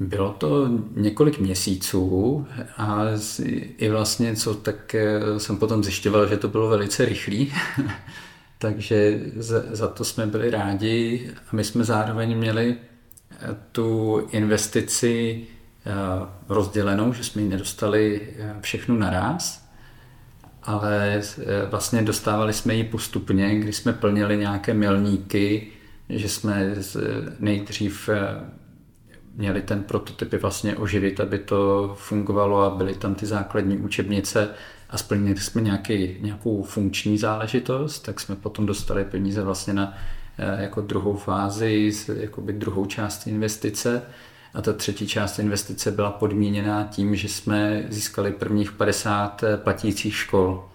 Bylo 0.00 0.32
to 0.32 0.68
několik 0.96 1.38
měsíců 1.38 2.46
a 2.76 3.04
i 3.78 3.88
vlastně, 3.88 4.36
co 4.36 4.54
tak 4.54 4.94
eh, 4.94 5.40
jsem 5.40 5.56
potom 5.56 5.84
zjišťoval, 5.84 6.28
že 6.28 6.36
to 6.36 6.48
bylo 6.48 6.68
velice 6.68 7.04
rychlý, 7.04 7.52
takže 8.58 9.20
za, 9.70 9.88
to 9.88 10.04
jsme 10.04 10.26
byli 10.26 10.50
rádi 10.50 11.30
a 11.50 11.56
my 11.56 11.64
jsme 11.64 11.84
zároveň 11.84 12.38
měli 12.38 12.76
eh, 13.30 13.56
tu 13.72 14.18
investici 14.30 15.46
eh, 15.86 15.92
rozdělenou, 16.48 17.12
že 17.12 17.24
jsme 17.24 17.42
ji 17.42 17.48
nedostali 17.48 18.20
všechnu 18.60 18.96
naraz, 18.96 19.68
ale 20.62 21.22
vlastně 21.70 22.02
dostávali 22.02 22.52
jsme 22.52 22.74
ji 22.74 22.84
postupně, 22.84 23.58
když 23.58 23.76
jsme 23.76 23.92
plnili 23.92 24.36
nějaké 24.36 24.74
milníky, 24.74 25.66
že 26.08 26.28
jsme 26.28 26.74
nejdřív 27.40 28.08
měli 29.38 29.62
ten 29.62 29.82
prototypy 29.82 30.38
vlastně 30.38 30.76
oživit, 30.76 31.20
aby 31.20 31.38
to 31.38 31.92
fungovalo 31.98 32.62
a 32.62 32.70
byly 32.70 32.94
tam 32.94 33.14
ty 33.14 33.26
základní 33.26 33.78
učebnice 33.78 34.48
a 34.90 34.98
splnili 34.98 35.40
jsme 35.40 35.60
nějaký, 35.62 36.16
nějakou 36.20 36.62
funkční 36.62 37.18
záležitost, 37.18 38.00
tak 38.00 38.20
jsme 38.20 38.36
potom 38.36 38.66
dostali 38.66 39.04
peníze 39.04 39.42
vlastně 39.42 39.72
na 39.72 39.94
eh, 40.38 40.62
jako 40.62 40.80
druhou 40.80 41.16
fázi, 41.16 41.92
by 42.40 42.52
druhou 42.52 42.86
část 42.86 43.26
investice. 43.26 44.02
A 44.54 44.62
ta 44.62 44.72
třetí 44.72 45.06
část 45.06 45.38
investice 45.38 45.90
byla 45.90 46.10
podmíněná 46.10 46.88
tím, 46.90 47.16
že 47.16 47.28
jsme 47.28 47.84
získali 47.88 48.32
prvních 48.32 48.72
50 48.72 49.42
eh, 49.42 49.56
platících 49.56 50.14
škol. 50.14 50.68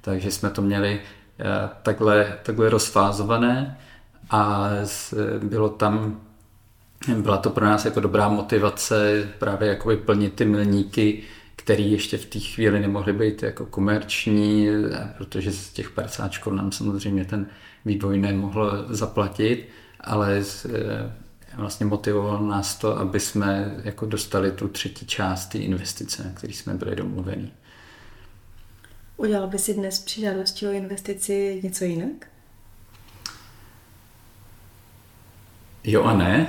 Takže 0.00 0.30
jsme 0.30 0.50
to 0.50 0.62
měli 0.62 1.00
eh, 1.40 1.44
takhle, 1.82 2.38
takhle 2.42 2.70
rozfázované 2.70 3.78
a 4.30 4.70
bylo 5.42 5.68
tam 5.68 6.20
byla 7.08 7.36
to 7.36 7.50
pro 7.50 7.64
nás 7.64 7.84
jako 7.84 8.00
dobrá 8.00 8.28
motivace 8.28 9.28
právě 9.38 9.68
jakoby 9.68 9.96
plnit 9.96 10.34
ty 10.34 10.44
milníky, 10.44 11.22
které 11.56 11.82
ještě 11.82 12.18
v 12.18 12.26
té 12.26 12.38
chvíli 12.38 12.80
nemohly 12.80 13.12
být 13.12 13.42
jako 13.42 13.66
komerční, 13.66 14.68
protože 15.18 15.52
z 15.52 15.70
těch 15.70 15.90
50 15.90 16.32
škol 16.32 16.54
nám 16.54 16.72
samozřejmě 16.72 17.24
ten 17.24 17.46
vývoj 17.84 18.18
nemohl 18.18 18.86
zaplatit, 18.88 19.68
ale 20.00 20.42
eh, 20.68 21.12
vlastně 21.56 21.86
motivovalo 21.86 22.46
nás 22.46 22.76
to, 22.76 22.98
aby 22.98 23.20
jsme 23.20 23.80
jako 23.84 24.06
dostali 24.06 24.52
tu 24.52 24.68
třetí 24.68 25.06
část 25.06 25.46
té 25.46 25.58
investice, 25.58 26.24
na 26.24 26.30
který 26.30 26.52
jsme 26.52 26.74
byli 26.74 26.96
domluveni. 26.96 27.52
Udělal 29.16 29.46
by 29.46 29.58
si 29.58 29.74
dnes 29.74 29.98
při 29.98 30.20
žádosti 30.20 30.66
o 30.66 30.70
investici 30.70 31.60
něco 31.62 31.84
jinak? 31.84 32.26
Jo 35.84 36.02
a 36.02 36.16
ne. 36.16 36.46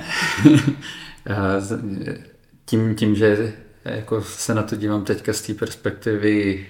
tím, 2.64 2.94
tím, 2.94 3.16
že 3.16 3.52
jako 3.84 4.22
se 4.22 4.54
na 4.54 4.62
to 4.62 4.76
dívám 4.76 5.04
teďka 5.04 5.32
z 5.32 5.42
té 5.42 5.54
perspektivy 5.54 6.66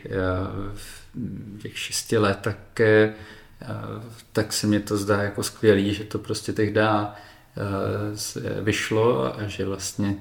těch 1.62 1.78
šesti 1.78 2.18
let, 2.18 2.38
tak, 2.42 2.80
tak 4.32 4.52
se 4.52 4.66
mi 4.66 4.80
to 4.80 4.96
zdá 4.96 5.22
jako 5.22 5.42
skvělý, 5.42 5.94
že 5.94 6.04
to 6.04 6.18
prostě 6.18 6.52
tehdy 6.52 6.80
vyšlo 8.62 9.38
a 9.38 9.46
že 9.46 9.64
vlastně 9.64 10.14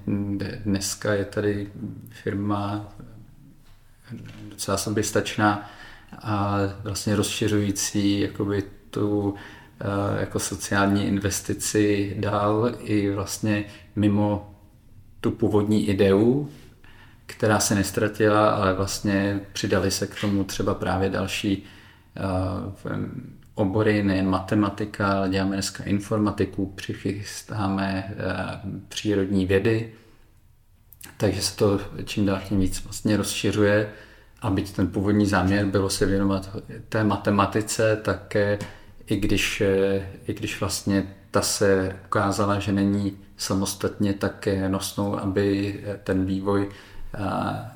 dneska 0.65 1.13
je 1.13 1.25
tady 1.25 1.71
firma 2.09 2.93
docela 4.49 4.77
soběstačná 4.77 5.71
a 6.21 6.59
vlastně 6.83 7.15
rozšiřující 7.15 8.19
jakoby 8.19 8.63
tu 8.89 9.35
Eh, 9.35 9.60
jako 10.19 10.39
sociální 10.39 11.07
investici 11.07 12.15
dál 12.19 12.71
i 12.79 13.11
vlastně 13.11 13.63
mimo 13.95 14.55
tu 15.21 15.31
původní 15.31 15.89
ideu, 15.89 16.49
která 17.25 17.59
se 17.59 17.75
nestratila, 17.75 18.49
ale 18.49 18.73
vlastně 18.73 19.39
přidali 19.53 19.91
se 19.91 20.07
k 20.07 20.21
tomu 20.21 20.43
třeba 20.43 20.73
právě 20.73 21.09
další 21.09 21.63
uh, 22.63 22.93
obory, 23.55 24.03
nejen 24.03 24.29
matematika, 24.29 25.07
ale 25.11 25.29
děláme 25.29 25.55
dneska 25.55 25.83
informatiku, 25.83 26.65
přichystáme 26.65 28.13
uh, 28.13 28.79
přírodní 28.87 29.45
vědy, 29.45 29.93
takže 31.17 31.41
se 31.41 31.57
to 31.57 31.79
čím 32.05 32.25
dál 32.25 32.41
tím 32.49 32.59
víc 32.59 32.83
vlastně 32.83 33.17
rozšiřuje. 33.17 33.89
A 34.41 34.49
byť 34.49 34.71
ten 34.75 34.87
původní 34.87 35.25
záměr 35.25 35.65
bylo 35.65 35.89
se 35.89 36.05
věnovat 36.05 36.57
té 36.89 37.03
matematice, 37.03 37.95
tak 37.95 38.35
i 39.11 39.15
když, 39.15 39.61
eh, 39.61 40.07
i 40.27 40.33
když 40.33 40.59
vlastně 40.59 41.15
ta 41.31 41.41
se 41.41 41.99
ukázala, 42.05 42.59
že 42.59 42.71
není 42.71 43.17
samostatně 43.37 44.13
tak 44.13 44.47
nosnou, 44.67 45.19
aby 45.19 45.79
ten 46.03 46.25
vývoj 46.25 46.69
eh, 46.69 47.19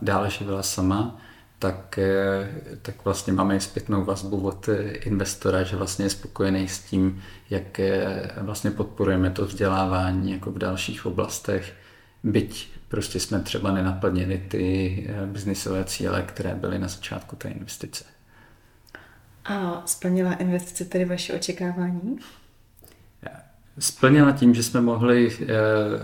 dále 0.01 0.29
živila 0.29 0.63
sama, 0.63 1.21
tak, 1.59 1.97
eh, 1.97 2.49
tak 2.81 3.05
vlastně 3.05 3.33
máme 3.33 3.59
zpětnou 3.59 4.05
vazbu 4.05 4.47
od 4.47 4.69
investora, 4.91 5.63
že 5.63 5.75
vlastně 5.75 6.05
je 6.05 6.09
spokojený 6.09 6.67
s 6.67 6.79
tím, 6.79 7.21
jak 7.49 7.81
vlastně 8.41 8.71
podporujeme 8.71 9.29
to 9.29 9.45
vzdělávání 9.45 10.31
jako 10.31 10.51
v 10.51 10.57
dalších 10.57 11.05
oblastech, 11.05 11.73
byť 12.23 12.69
prostě 12.87 13.19
jsme 13.19 13.39
třeba 13.39 13.71
nenaplnili 13.71 14.37
ty 14.47 15.07
biznisové 15.25 15.83
cíle, 15.83 16.21
které 16.21 16.55
byly 16.55 16.79
na 16.79 16.87
začátku 16.87 17.35
té 17.35 17.49
investice. 17.49 18.14
A 19.45 19.83
splnila 19.85 20.33
investice 20.33 20.85
tedy 20.85 21.05
vaše 21.05 21.33
očekávání? 21.33 22.19
Splnila 23.79 24.31
tím, 24.31 24.55
že 24.55 24.63
jsme 24.63 24.81
mohli 24.81 25.37
eh, 25.41 25.45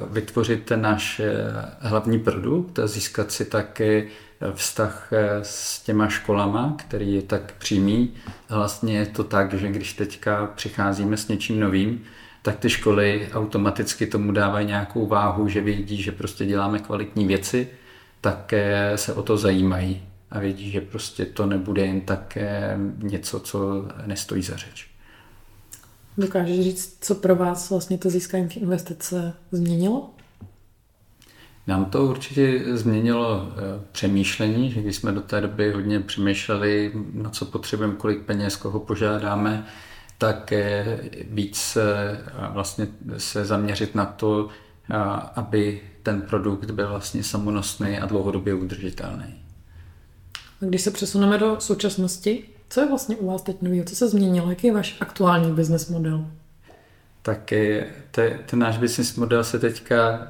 vytvořit 0.09 0.63
ten 0.65 0.81
náš 0.81 1.19
eh, 1.19 1.33
hlavní 1.79 2.19
produkt 2.19 2.79
a 2.79 2.87
získat 2.87 3.31
si 3.31 3.47
vztah 4.53 5.09
eh, 5.13 5.39
s 5.41 5.81
těma 5.81 6.07
školama, 6.07 6.75
který 6.79 7.13
je 7.13 7.21
tak 7.21 7.53
přímý. 7.57 8.13
Vlastně 8.49 8.97
je 8.97 9.05
to 9.05 9.23
tak, 9.23 9.53
že 9.53 9.67
když 9.67 9.93
teďka 9.93 10.45
přicházíme 10.55 11.17
s 11.17 11.27
něčím 11.27 11.59
novým, 11.59 12.03
tak 12.41 12.59
ty 12.59 12.69
školy 12.69 13.29
automaticky 13.33 14.07
tomu 14.07 14.31
dávají 14.31 14.67
nějakou 14.67 15.07
váhu, 15.07 15.47
že 15.47 15.61
vědí, 15.61 16.01
že 16.01 16.11
prostě 16.11 16.45
děláme 16.45 16.79
kvalitní 16.79 17.27
věci, 17.27 17.67
tak 18.21 18.53
se 18.95 19.13
o 19.13 19.23
to 19.23 19.37
zajímají 19.37 20.10
a 20.31 20.39
vědí, 20.39 20.71
že 20.71 20.81
prostě 20.81 21.25
to 21.25 21.45
nebude 21.45 21.85
jen 21.85 22.01
tak 22.01 22.37
něco, 22.97 23.39
co 23.39 23.87
nestojí 24.05 24.41
za 24.43 24.57
řeč. 24.57 24.87
Dokážeš 26.17 26.59
říct, 26.59 26.97
co 27.01 27.15
pro 27.15 27.35
vás 27.35 27.69
vlastně 27.69 27.97
to 27.97 28.09
získání 28.09 28.49
investice 28.57 29.33
změnilo? 29.51 30.09
Nám 31.67 31.85
to 31.85 32.05
určitě 32.05 32.63
změnilo 32.77 33.47
eh, 33.51 33.81
přemýšlení, 33.91 34.71
že 34.71 34.81
když 34.81 34.95
jsme 34.95 35.11
do 35.11 35.21
té 35.21 35.41
doby 35.41 35.71
hodně 35.71 35.99
přemýšleli, 35.99 36.91
na 37.13 37.29
co 37.29 37.45
potřebujeme, 37.45 37.95
kolik 37.95 38.21
peněz, 38.21 38.55
koho 38.55 38.79
požádáme, 38.79 39.65
tak 40.17 40.53
víc 41.29 41.77
vlastně 42.53 42.87
se 43.17 43.45
zaměřit 43.45 43.95
na 43.95 44.05
to, 44.05 44.49
aby 45.35 45.81
ten 46.03 46.21
produkt 46.21 46.71
byl 46.71 46.89
vlastně 46.89 47.23
samonosný 47.23 47.97
a 47.97 48.05
dlouhodobě 48.05 48.53
udržitelný. 48.53 49.41
A 50.61 50.65
když 50.65 50.81
se 50.81 50.91
přesuneme 50.91 51.37
do 51.37 51.55
současnosti, 51.59 52.43
co 52.69 52.81
je 52.81 52.87
vlastně 52.87 53.15
u 53.15 53.27
vás 53.27 53.41
teď 53.41 53.61
nový? 53.61 53.83
Co 53.83 53.95
se 53.95 54.09
změnilo? 54.09 54.49
Jaký 54.49 54.67
je 54.67 54.73
váš 54.73 54.97
aktuální 54.99 55.51
business 55.51 55.89
model? 55.89 56.25
Tak 57.21 57.53
te, 58.11 58.39
ten 58.45 58.59
náš 58.59 58.77
business 58.77 59.15
model 59.15 59.43
se 59.43 59.59
teďka 59.59 60.13
e, 60.13 60.27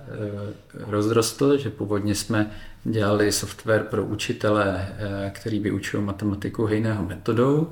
rozrostl, 0.74 1.58
že 1.58 1.70
původně 1.70 2.16
jsme 2.16 2.52
dělali 2.84 3.32
software 3.32 3.84
pro 3.84 4.06
učitele, 4.06 4.96
e, 4.98 5.30
který 5.30 5.60
vyučují 5.60 6.04
matematiku 6.04 6.66
hejného 6.66 7.06
metodou 7.06 7.68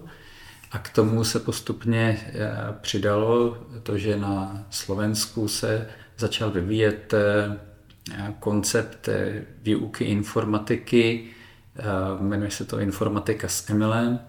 A 0.71 0.79
k 0.79 0.89
tomu 0.89 1.23
se 1.23 1.39
postupně 1.39 2.19
eh, 2.25 2.51
přidalo 2.81 3.57
to, 3.83 3.97
že 3.97 4.17
na 4.17 4.65
Slovensku 4.69 5.47
se 5.47 5.87
začal 6.17 6.51
vyvíjet 6.51 7.13
koncept 8.39 9.09
výuky 9.61 10.05
informatiky, 10.05 11.27
jmenuje 12.19 12.51
se 12.51 12.65
to 12.65 12.79
informatika 12.79 13.47
s 13.47 13.69
Emilem 13.69 14.19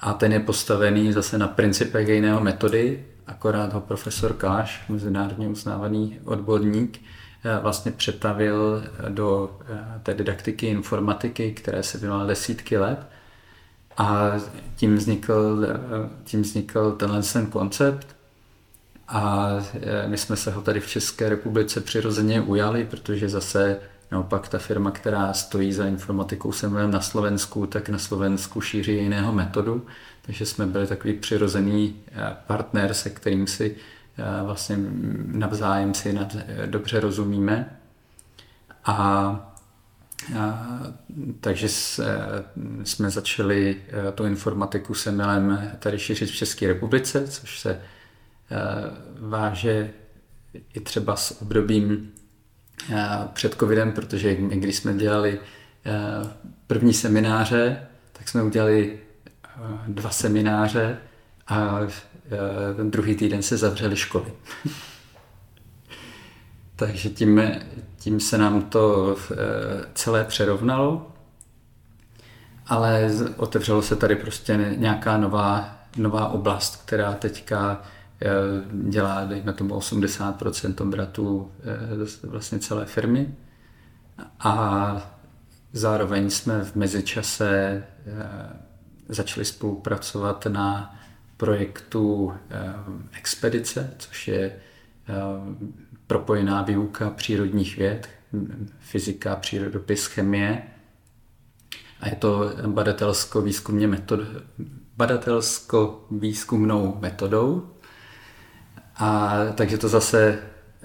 a 0.00 0.12
ten 0.12 0.32
je 0.32 0.40
postavený 0.40 1.12
zase 1.12 1.38
na 1.38 1.48
principech 1.48 2.08
jiného 2.08 2.40
metody, 2.40 3.04
akorát 3.26 3.72
ho 3.72 3.80
profesor 3.80 4.32
Káš, 4.32 4.84
mezinárodně 4.88 5.48
uznávaný 5.48 6.18
odborník, 6.24 7.00
vlastně 7.62 7.92
přetavil 7.92 8.84
do 9.08 9.58
té 10.02 10.14
didaktiky 10.14 10.66
informatiky, 10.66 11.52
které 11.52 11.82
se 11.82 11.98
věnovala 11.98 12.26
desítky 12.26 12.78
let. 12.78 13.06
A 13.98 14.32
tím 14.76 14.96
vznikl, 14.96 15.66
tím 16.24 16.42
vznikl 16.42 16.92
tenhle 16.92 17.22
ten 17.22 17.46
koncept. 17.46 18.06
A 19.08 19.50
my 20.06 20.18
jsme 20.18 20.36
se 20.36 20.50
ho 20.50 20.62
tady 20.62 20.80
v 20.80 20.86
České 20.86 21.28
republice 21.28 21.80
přirozeně 21.80 22.40
ujali, 22.40 22.84
protože 22.84 23.28
zase 23.28 23.78
naopak 24.10 24.48
ta 24.48 24.58
firma, 24.58 24.90
která 24.90 25.32
stojí 25.32 25.72
za 25.72 25.86
informatikou 25.86 26.52
se 26.52 26.68
na 26.68 27.00
Slovensku, 27.00 27.66
tak 27.66 27.88
na 27.88 27.98
Slovensku 27.98 28.60
šíří 28.60 28.92
jiného 28.94 29.32
metodu, 29.32 29.86
takže 30.22 30.46
jsme 30.46 30.66
byli 30.66 30.86
takový 30.86 31.14
přirozený 31.14 31.96
e, 32.12 32.36
partner, 32.46 32.94
se 32.94 33.10
kterým 33.10 33.46
si 33.46 33.76
e, 34.18 34.44
vlastně 34.44 34.76
navzájem 35.26 35.94
si 35.94 36.18
dobře 36.66 37.00
rozumíme. 37.00 37.78
A 38.84 39.52
takže 41.40 41.68
jsme 42.84 43.10
začali 43.10 43.82
tu 44.14 44.24
informatiku 44.24 44.94
se 44.94 45.12
milem 45.12 45.70
tady 45.78 45.98
šířit 45.98 46.30
v 46.30 46.36
České 46.36 46.66
republice, 46.66 47.28
což 47.28 47.60
se 47.60 47.80
váže 49.18 49.90
i 50.74 50.80
třeba 50.80 51.16
s 51.16 51.42
obdobím 51.42 52.12
před 53.32 53.54
covidem, 53.54 53.92
protože 53.92 54.34
když 54.34 54.76
jsme 54.76 54.94
dělali 54.94 55.40
první 56.66 56.92
semináře, 56.92 57.86
tak 58.12 58.28
jsme 58.28 58.42
udělali 58.42 58.98
dva 59.86 60.10
semináře 60.10 60.98
a 61.48 61.78
ten 62.76 62.90
druhý 62.90 63.14
týden 63.14 63.42
se 63.42 63.56
zavřely 63.56 63.96
školy. 63.96 64.32
Takže 66.76 67.08
tím, 67.08 67.42
tím 67.98 68.20
se 68.20 68.38
nám 68.38 68.62
to 68.62 69.16
eh, 69.32 69.36
celé 69.94 70.24
přerovnalo, 70.24 71.12
ale 72.66 73.10
otevřelo 73.36 73.82
se 73.82 73.96
tady 73.96 74.16
prostě 74.16 74.74
nějaká 74.76 75.16
nová, 75.16 75.78
nová 75.96 76.28
oblast, 76.28 76.82
která 76.84 77.12
teďka 77.12 77.82
eh, 77.82 77.95
dělá, 78.72 79.24
dejme 79.24 79.52
tomu, 79.52 79.78
80% 79.78 80.82
obratů 80.82 81.52
eh, 82.22 82.26
vlastně 82.26 82.58
celé 82.58 82.86
firmy. 82.86 83.34
A 84.40 85.16
zároveň 85.72 86.30
jsme 86.30 86.64
v 86.64 86.74
mezičase 86.74 87.84
začali 89.08 89.44
spolupracovat 89.44 90.46
na 90.46 90.96
projektu 91.36 92.32
Expedice, 93.12 93.94
což 93.98 94.28
je 94.28 94.56
propojená 96.06 96.62
výuka 96.62 97.10
přírodních 97.10 97.76
věd, 97.76 98.08
fyzika, 98.78 99.36
přírodopis, 99.36 100.06
chemie. 100.06 100.62
A 102.00 102.08
je 102.08 102.16
to 102.16 102.50
badatelsko-výzkumně 102.66 103.88
metod, 103.88 104.20
badatelsko-výzkumnou 104.96 106.98
metodou. 107.00 107.70
A 108.98 109.38
takže 109.54 109.78
to 109.78 109.88
zase 109.88 110.38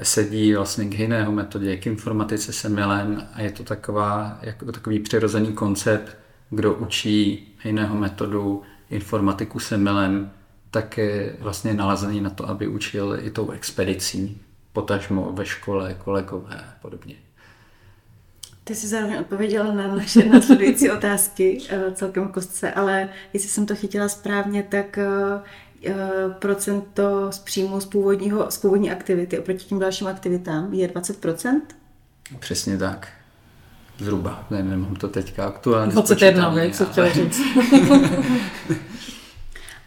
sedí 0.04 0.54
vlastně 0.56 0.86
k 0.86 1.00
jiného 1.00 1.32
metodě, 1.32 1.78
k 1.78 1.88
informatice 1.88 2.54
se 2.54 2.69
milem 2.69 3.28
a 3.34 3.41
je 3.41 3.52
to 3.52 3.63
taková, 3.63 4.39
jako 4.41 4.71
takový 4.71 5.00
přirozený 5.00 5.54
koncept, 5.54 6.17
kdo 6.50 6.74
učí 6.74 7.47
jiného 7.63 7.95
metodu, 7.95 8.62
informatiku 8.89 9.60
se 9.60 9.78
milem, 9.78 10.32
tak 10.71 10.97
je 10.97 11.36
vlastně 11.39 11.74
nalazený 11.74 12.21
na 12.21 12.30
to, 12.30 12.50
aby 12.50 12.67
učil 12.67 13.17
i 13.21 13.30
tou 13.30 13.52
expedicí, 13.52 14.41
potažmo 14.74 15.32
ve 15.32 15.45
škole, 15.45 15.95
kolegové 16.04 16.56
a 16.56 16.74
podobně. 16.82 17.15
Ty 18.63 18.76
jsi 18.76 18.88
zároveň 18.88 19.19
odpověděla 19.19 19.74
na 19.74 19.95
naše 19.95 20.26
následující 20.26 20.91
otázky 20.91 21.58
eh, 21.69 21.91
celkem 21.91 22.28
kostce, 22.28 22.71
ale 22.71 23.10
jestli 23.34 23.50
jsem 23.50 23.65
to 23.65 23.76
chytila 23.76 24.10
správně, 24.10 24.63
tak 24.63 24.97
eh, 24.97 25.06
procento 26.39 27.32
z 27.32 27.39
příjmu 27.39 27.80
z, 27.80 27.86
původního, 27.86 28.52
z 28.52 28.58
původní 28.58 28.91
aktivity 28.91 29.39
oproti 29.39 29.65
těm 29.65 29.80
dalším 29.80 30.08
aktivitám 30.08 30.74
je 30.74 30.88
20%? 30.88 31.62
Přesně 32.39 32.78
tak. 32.78 33.08
Zhruba. 34.00 34.48
Ne, 34.52 34.63
nemám 34.63 34.96
to 34.96 35.08
teďka 35.08 35.46
aktuálně. 35.46 35.91
21, 35.91 36.63
jak 36.63 36.76
se 36.76 36.86
chtěla 36.86 37.10
říct. 37.10 37.41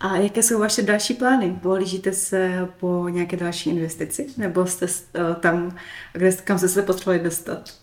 A 0.00 0.16
jaké 0.16 0.42
jsou 0.42 0.58
vaše 0.58 0.82
další 0.82 1.14
plány? 1.14 1.58
Pohlížíte 1.62 2.12
se 2.12 2.68
po 2.80 3.08
nějaké 3.08 3.36
další 3.36 3.70
investici? 3.70 4.26
Nebo 4.36 4.66
jste 4.66 4.86
eh, 4.86 5.34
tam, 5.40 5.76
kde, 6.12 6.32
kam 6.32 6.58
jste 6.58 6.68
se 6.68 6.82
potřebovali 6.82 7.24
dostat? 7.24 7.74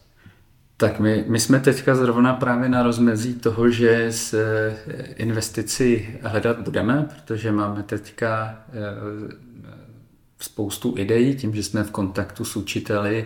Tak 0.81 0.99
my, 0.99 1.25
my 1.27 1.39
jsme 1.39 1.59
teďka 1.59 1.95
zrovna 1.95 2.33
právě 2.33 2.69
na 2.69 2.83
rozmezí 2.83 3.33
toho, 3.33 3.69
že 3.69 4.05
s 4.05 4.33
eh, 4.33 4.75
investici 5.15 6.19
hledat 6.21 6.59
budeme, 6.59 7.09
protože 7.15 7.51
máme 7.51 7.83
teďka 7.83 8.59
eh, 8.69 8.73
spoustu 10.39 10.93
ideí, 10.97 11.35
tím, 11.35 11.55
že 11.55 11.63
jsme 11.63 11.83
v 11.83 11.91
kontaktu 11.91 12.45
s 12.45 12.55
učiteli 12.55 13.25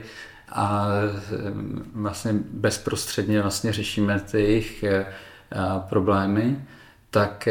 a 0.50 0.88
vlastně 1.94 2.34
bezprostředně 2.52 3.42
vlastně 3.42 3.74
řešíme 3.74 4.20
ty 4.32 4.42
jejich 4.42 4.86
problémy 5.90 6.66
tak, 7.10 7.48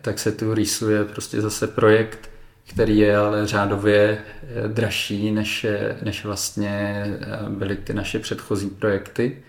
tak 0.00 0.18
se 0.18 0.32
tu 0.32 0.54
rýsuje 0.54 1.04
prostě 1.04 1.40
zase 1.40 1.66
projekt, 1.66 2.29
který 2.70 2.98
je 2.98 3.16
ale 3.16 3.46
řádově 3.46 4.18
eh, 4.18 4.68
dražší, 4.68 5.30
než, 5.30 5.66
než 6.02 6.24
vlastně 6.24 7.04
eh, 7.06 7.50
byly 7.50 7.76
ty 7.76 7.94
naše 7.94 8.18
předchozí 8.18 8.70
projekty. 8.70 9.42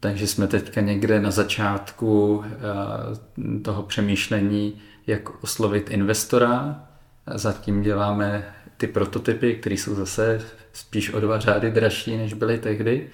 Takže 0.00 0.26
jsme 0.26 0.46
teďka 0.46 0.80
někde 0.80 1.20
na 1.20 1.30
začátku 1.30 2.44
eh, 2.44 3.60
toho 3.62 3.82
přemýšlení, 3.82 4.80
jak 5.06 5.44
oslovit 5.44 5.90
investora. 5.90 6.84
Zatím 7.34 7.82
děláme 7.82 8.54
ty 8.76 8.86
prototypy, 8.86 9.54
které 9.54 9.74
jsou 9.74 9.94
zase 9.94 10.40
spíš 10.72 11.12
o 11.12 11.20
dva 11.20 11.38
řády 11.40 11.70
dražší, 11.70 12.16
než 12.16 12.34
byly 12.34 12.58
tehdy, 12.58 13.10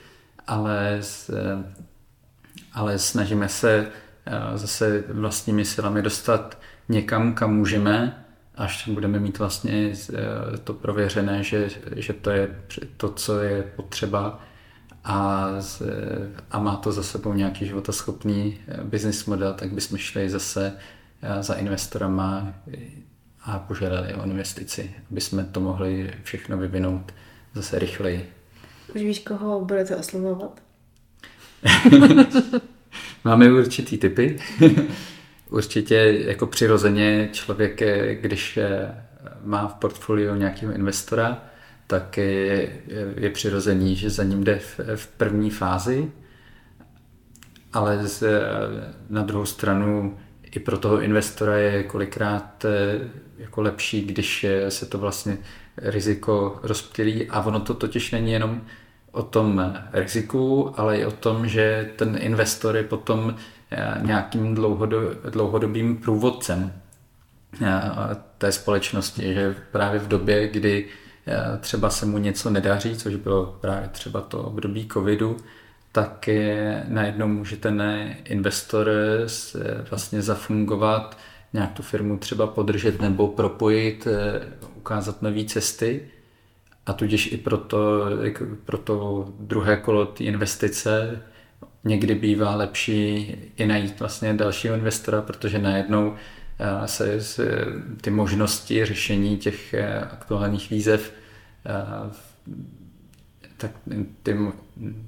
ale, 0.47 1.01
ale 2.73 2.99
snažíme 2.99 3.49
se 3.49 3.87
zase 4.55 5.05
vlastními 5.09 5.64
silami 5.64 6.03
dostat 6.03 6.59
někam, 6.88 7.35
kam 7.35 7.57
můžeme, 7.57 8.25
až 8.61 8.88
budeme 8.88 9.20
mít 9.20 9.38
vlastně 9.38 9.92
eh, 10.14 10.59
to 10.64 10.75
prověřené, 10.75 11.42
že, 11.42 11.68
že 11.96 12.12
to 12.12 12.31
je 12.31 12.57
to, 12.96 13.12
co 13.12 13.40
je 13.40 13.62
potřeba 13.62 14.40
a, 15.05 15.49
a 16.51 16.59
má 16.59 16.77
to 16.77 16.92
za 16.92 17.03
sebou 17.03 17.33
nějaký 17.33 17.66
životaschopný 17.66 18.59
eh, 18.68 18.85
business 18.85 19.27
model, 19.27 19.55
tak 19.55 19.73
bychom 19.73 19.99
šli 19.99 20.31
zase 20.31 20.77
eh, 21.23 21.42
za 21.42 21.55
investorama 21.55 22.55
a 23.42 23.59
požádali 23.59 24.14
o 24.14 24.25
investici, 24.25 24.94
aby 25.11 25.20
jsme 25.20 25.44
to 25.44 25.61
mohli 25.61 26.14
všechno 26.23 26.59
vyvinout 26.59 27.12
zase 27.55 27.79
rychleji. 27.79 28.33
Už 28.94 29.03
víš, 29.03 29.18
koho 29.18 29.64
budete 29.64 29.96
oslovovat? 29.96 30.61
Máme 33.25 33.53
určitý 33.53 33.99
typy. 33.99 34.38
Určitě 35.51 35.95
jako 36.27 36.47
přirozeně 36.47 37.29
člověk, 37.33 37.83
když 38.21 38.59
má 39.45 39.69
v 39.69 39.75
portfoliu 39.75 40.35
nějakého 40.35 40.73
investora, 40.73 41.43
tak 41.87 42.17
je, 42.19 42.73
je 43.17 43.31
přirozený, 43.31 43.97
že 43.97 44.11
za 44.11 44.25
ním 44.25 44.45
jde 44.45 44.59
v, 44.59 44.81
v 44.97 45.07
první 45.07 45.51
fázi, 45.51 46.13
ale 47.73 48.07
z, 48.07 48.23
na 49.09 49.23
druhou 49.23 49.47
stranu 49.47 50.19
i 50.57 50.59
pro 50.59 50.79
toho 50.79 51.01
investora 51.01 51.57
je 51.57 51.83
kolikrát 51.83 52.67
jako 53.39 53.63
lepší, 53.63 54.03
když 54.03 54.47
se 54.69 54.87
to 54.87 54.99
vlastně 54.99 55.39
riziko 55.77 56.61
rozptýlí. 56.63 57.29
A 57.29 57.43
ono 57.43 57.61
to 57.61 57.75
totiž 57.75 58.11
není 58.11 58.33
jenom 58.33 58.63
o 59.13 59.23
tom 59.23 59.75
riziku, 59.93 60.75
ale 60.77 60.99
i 60.99 61.05
o 61.05 61.11
tom, 61.11 61.49
že 61.49 61.91
ten 61.97 62.19
investor 62.21 62.77
je 62.77 62.83
potom 62.83 63.35
eh, 63.37 63.60
nějakým 64.02 64.54
dlouhodobým 65.30 65.96
průvodcem 65.96 66.72
eh, 67.62 67.83
té 68.38 68.52
společnosti, 68.52 69.35
že 69.35 69.54
právě 69.72 70.00
v 70.00 70.09
době, 70.09 70.48
kdy 70.48 70.87
eh, 71.26 71.59
třeba 71.61 71.90
se 71.90 72.06
mu 72.06 72.18
něco 72.18 72.50
nedaří, 72.50 72.96
což 72.96 73.14
bylo 73.14 73.59
právě 73.61 73.88
třeba 73.88 74.20
to 74.20 74.42
období 74.42 74.88
covidu, 74.92 75.37
tak 75.92 76.28
je, 76.28 76.85
najednou 76.88 77.28
může 77.28 77.56
ten 77.56 77.83
investor 78.24 78.90
vlastně 79.90 80.22
zafungovat 80.22 81.18
nějak 81.52 81.72
tu 81.72 81.83
firmu 81.83 82.18
třeba 82.18 82.46
podržet 82.46 83.00
nebo 83.00 83.28
propojit, 83.28 84.06
eh, 84.06 84.40
ukázat 84.76 85.22
nové 85.22 85.44
cesty. 85.44 86.09
A 86.87 86.92
tudíž 86.92 87.33
i 87.33 87.37
pro 87.37 87.56
to, 87.56 88.04
pro 88.64 88.78
to 88.78 89.28
druhé 89.40 89.76
kolo 89.76 90.14
investice 90.18 91.20
někdy 91.85 92.14
bývá 92.14 92.55
lepší 92.57 93.37
i 93.57 93.66
najít 93.66 94.01
vlastně 94.01 94.35
dalšího 94.35 94.75
investora, 94.75 95.23
protože 95.23 95.59
najednou 95.59 96.14
eh, 96.59 96.88
se, 96.88 97.45
ty 98.01 98.11
možnosti 98.11 98.85
řešení 98.85 99.37
těch 99.37 99.75
eh, 99.75 100.01
aktuálních 100.01 100.71
výzev 100.71 101.12
tak 103.57 103.71
ty, 104.23 104.37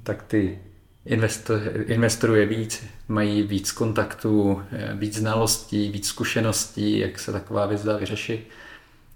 tak 0.03 0.23
ty 0.23 0.59
investor, 1.05 1.61
investorů 1.85 2.35
je 2.35 2.45
víc, 2.45 2.85
mají 3.07 3.43
víc 3.43 3.71
kontaktů, 3.71 4.61
víc 4.93 5.17
znalostí, 5.17 5.91
víc 5.91 6.07
zkušeností, 6.07 6.99
jak 6.99 7.19
se 7.19 7.31
taková 7.31 7.65
věc 7.65 7.83
dá 7.83 7.97
vyřešit. 7.97 8.47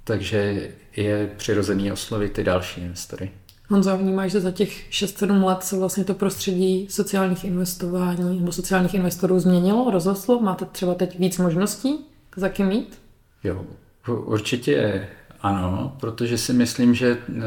Takže 0.04 0.70
je 0.96 1.32
přirozený 1.38 1.92
oslovit 1.92 2.34
ty 2.34 2.44
další 2.44 2.82
investory. 2.82 3.32
Honzo, 3.70 3.98
vnímáš, 3.98 4.32
že 4.32 4.40
za 4.40 4.52
těch 4.52 4.90
6-7 4.90 5.44
let 5.44 5.64
se 5.64 5.78
vlastně 5.78 6.04
to 6.04 6.14
prostředí 6.14 6.88
sociálních 6.90 7.46
investování 7.46 8.40
nebo 8.40 8.52
sociálních 8.52 8.94
investorů 8.94 9.40
změnilo, 9.40 9.92
rozrostlo? 9.92 10.40
Máte 10.40 10.66
třeba 10.66 10.96
teď 10.96 11.20
víc 11.20 11.38
možností, 11.38 12.06
za 12.36 12.50
kým 12.50 12.66
mít? 12.66 13.00
Jo, 13.44 13.66
určitě 14.08 15.08
ano, 15.42 15.98
protože 16.00 16.38
si 16.38 16.54
myslím, 16.54 16.96
že 16.96 17.18
eh, 17.38 17.42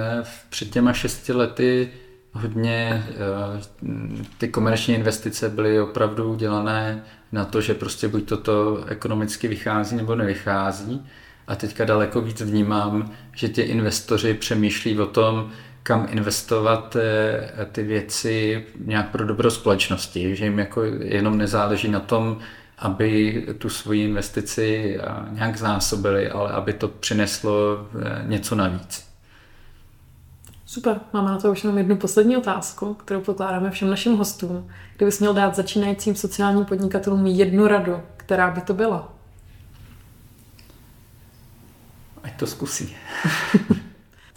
před 0.50 0.70
těma 0.70 0.92
šesti 0.92 1.32
lety 1.32 1.90
hodně 2.32 3.06
eh, 3.08 3.88
ty 4.38 4.48
komerční 4.48 4.94
investice 4.94 5.48
byly 5.48 5.80
opravdu 5.80 6.32
udělané 6.32 7.02
na 7.32 7.44
to, 7.44 7.60
že 7.60 7.74
prostě 7.74 8.08
buď 8.08 8.28
toto 8.28 8.84
ekonomicky 8.86 9.48
vychází 9.48 9.96
nebo 9.96 10.14
nevychází. 10.14 11.06
A 11.46 11.56
teďka 11.56 11.84
daleko 11.84 12.20
víc 12.20 12.40
vnímám, 12.40 13.10
že 13.36 13.48
ti 13.48 13.62
investoři 13.62 14.34
přemýšlí 14.34 14.98
o 14.98 15.06
tom, 15.06 15.50
kam 15.82 16.06
investovat 16.10 16.96
eh, 16.96 17.66
ty 17.72 17.82
věci 17.82 18.66
nějak 18.84 19.10
pro 19.10 19.26
dobro 19.26 19.50
společnosti, 19.50 20.36
že 20.36 20.44
jim 20.44 20.58
jako 20.58 20.82
jenom 20.84 21.38
nezáleží 21.38 21.88
na 21.88 22.00
tom, 22.00 22.38
aby 22.78 23.46
tu 23.58 23.68
svoji 23.68 24.04
investici 24.04 24.98
nějak 25.30 25.56
znásobili, 25.56 26.30
ale 26.30 26.50
aby 26.52 26.72
to 26.72 26.88
přineslo 26.88 27.86
eh, 28.02 28.22
něco 28.26 28.54
navíc. 28.54 29.10
Super, 30.66 31.00
máme 31.12 31.30
na 31.30 31.38
to 31.38 31.52
už 31.52 31.64
jenom 31.64 31.78
jednu 31.78 31.96
poslední 31.96 32.36
otázku, 32.36 32.94
kterou 32.94 33.20
pokládáme 33.20 33.70
všem 33.70 33.90
našim 33.90 34.16
hostům. 34.16 34.68
Kdybys 34.96 35.20
měl 35.20 35.34
dát 35.34 35.56
začínajícím 35.56 36.14
sociálním 36.14 36.64
podnikatelům 36.64 37.26
jednu 37.26 37.66
radu, 37.66 38.00
která 38.16 38.50
by 38.50 38.60
to 38.60 38.74
byla? 38.74 39.12
Ať 42.22 42.38
to 42.38 42.46
zkusí. 42.46 42.96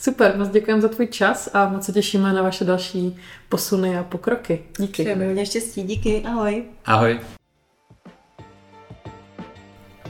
Super, 0.04 0.38
moc 0.38 0.50
děkujeme 0.50 0.82
za 0.82 0.88
tvůj 0.88 1.08
čas 1.08 1.50
a 1.54 1.70
moc 1.70 1.86
se 1.86 1.92
těšíme 1.92 2.34
na 2.34 2.42
vaše 2.42 2.66
další 2.66 3.18
posuny 3.50 3.98
a 3.98 4.04
pokroky. 4.04 4.63
Díky. 4.80 5.04
Přejeme 5.04 5.28
hodně 5.28 5.46
štěstí, 5.46 5.84
díky, 5.84 6.24
ahoj. 6.26 6.63
Ahoj. 6.86 7.20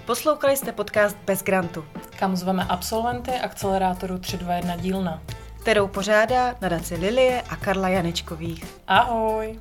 Poslouchali 0.05 0.57
jste 0.57 0.71
podcast 0.71 1.17
Bez 1.25 1.43
grantu, 1.43 1.85
kam 2.19 2.35
zveme 2.35 2.63
absolventy 2.63 3.31
akcelerátoru 3.31 4.19
321 4.19 4.75
dílna, 4.75 5.23
kterou 5.61 5.87
pořádá 5.87 6.55
nadace 6.61 6.95
Lilie 6.95 7.41
a 7.41 7.55
Karla 7.55 7.89
Janečkových. 7.89 8.65
Ahoj! 8.87 9.59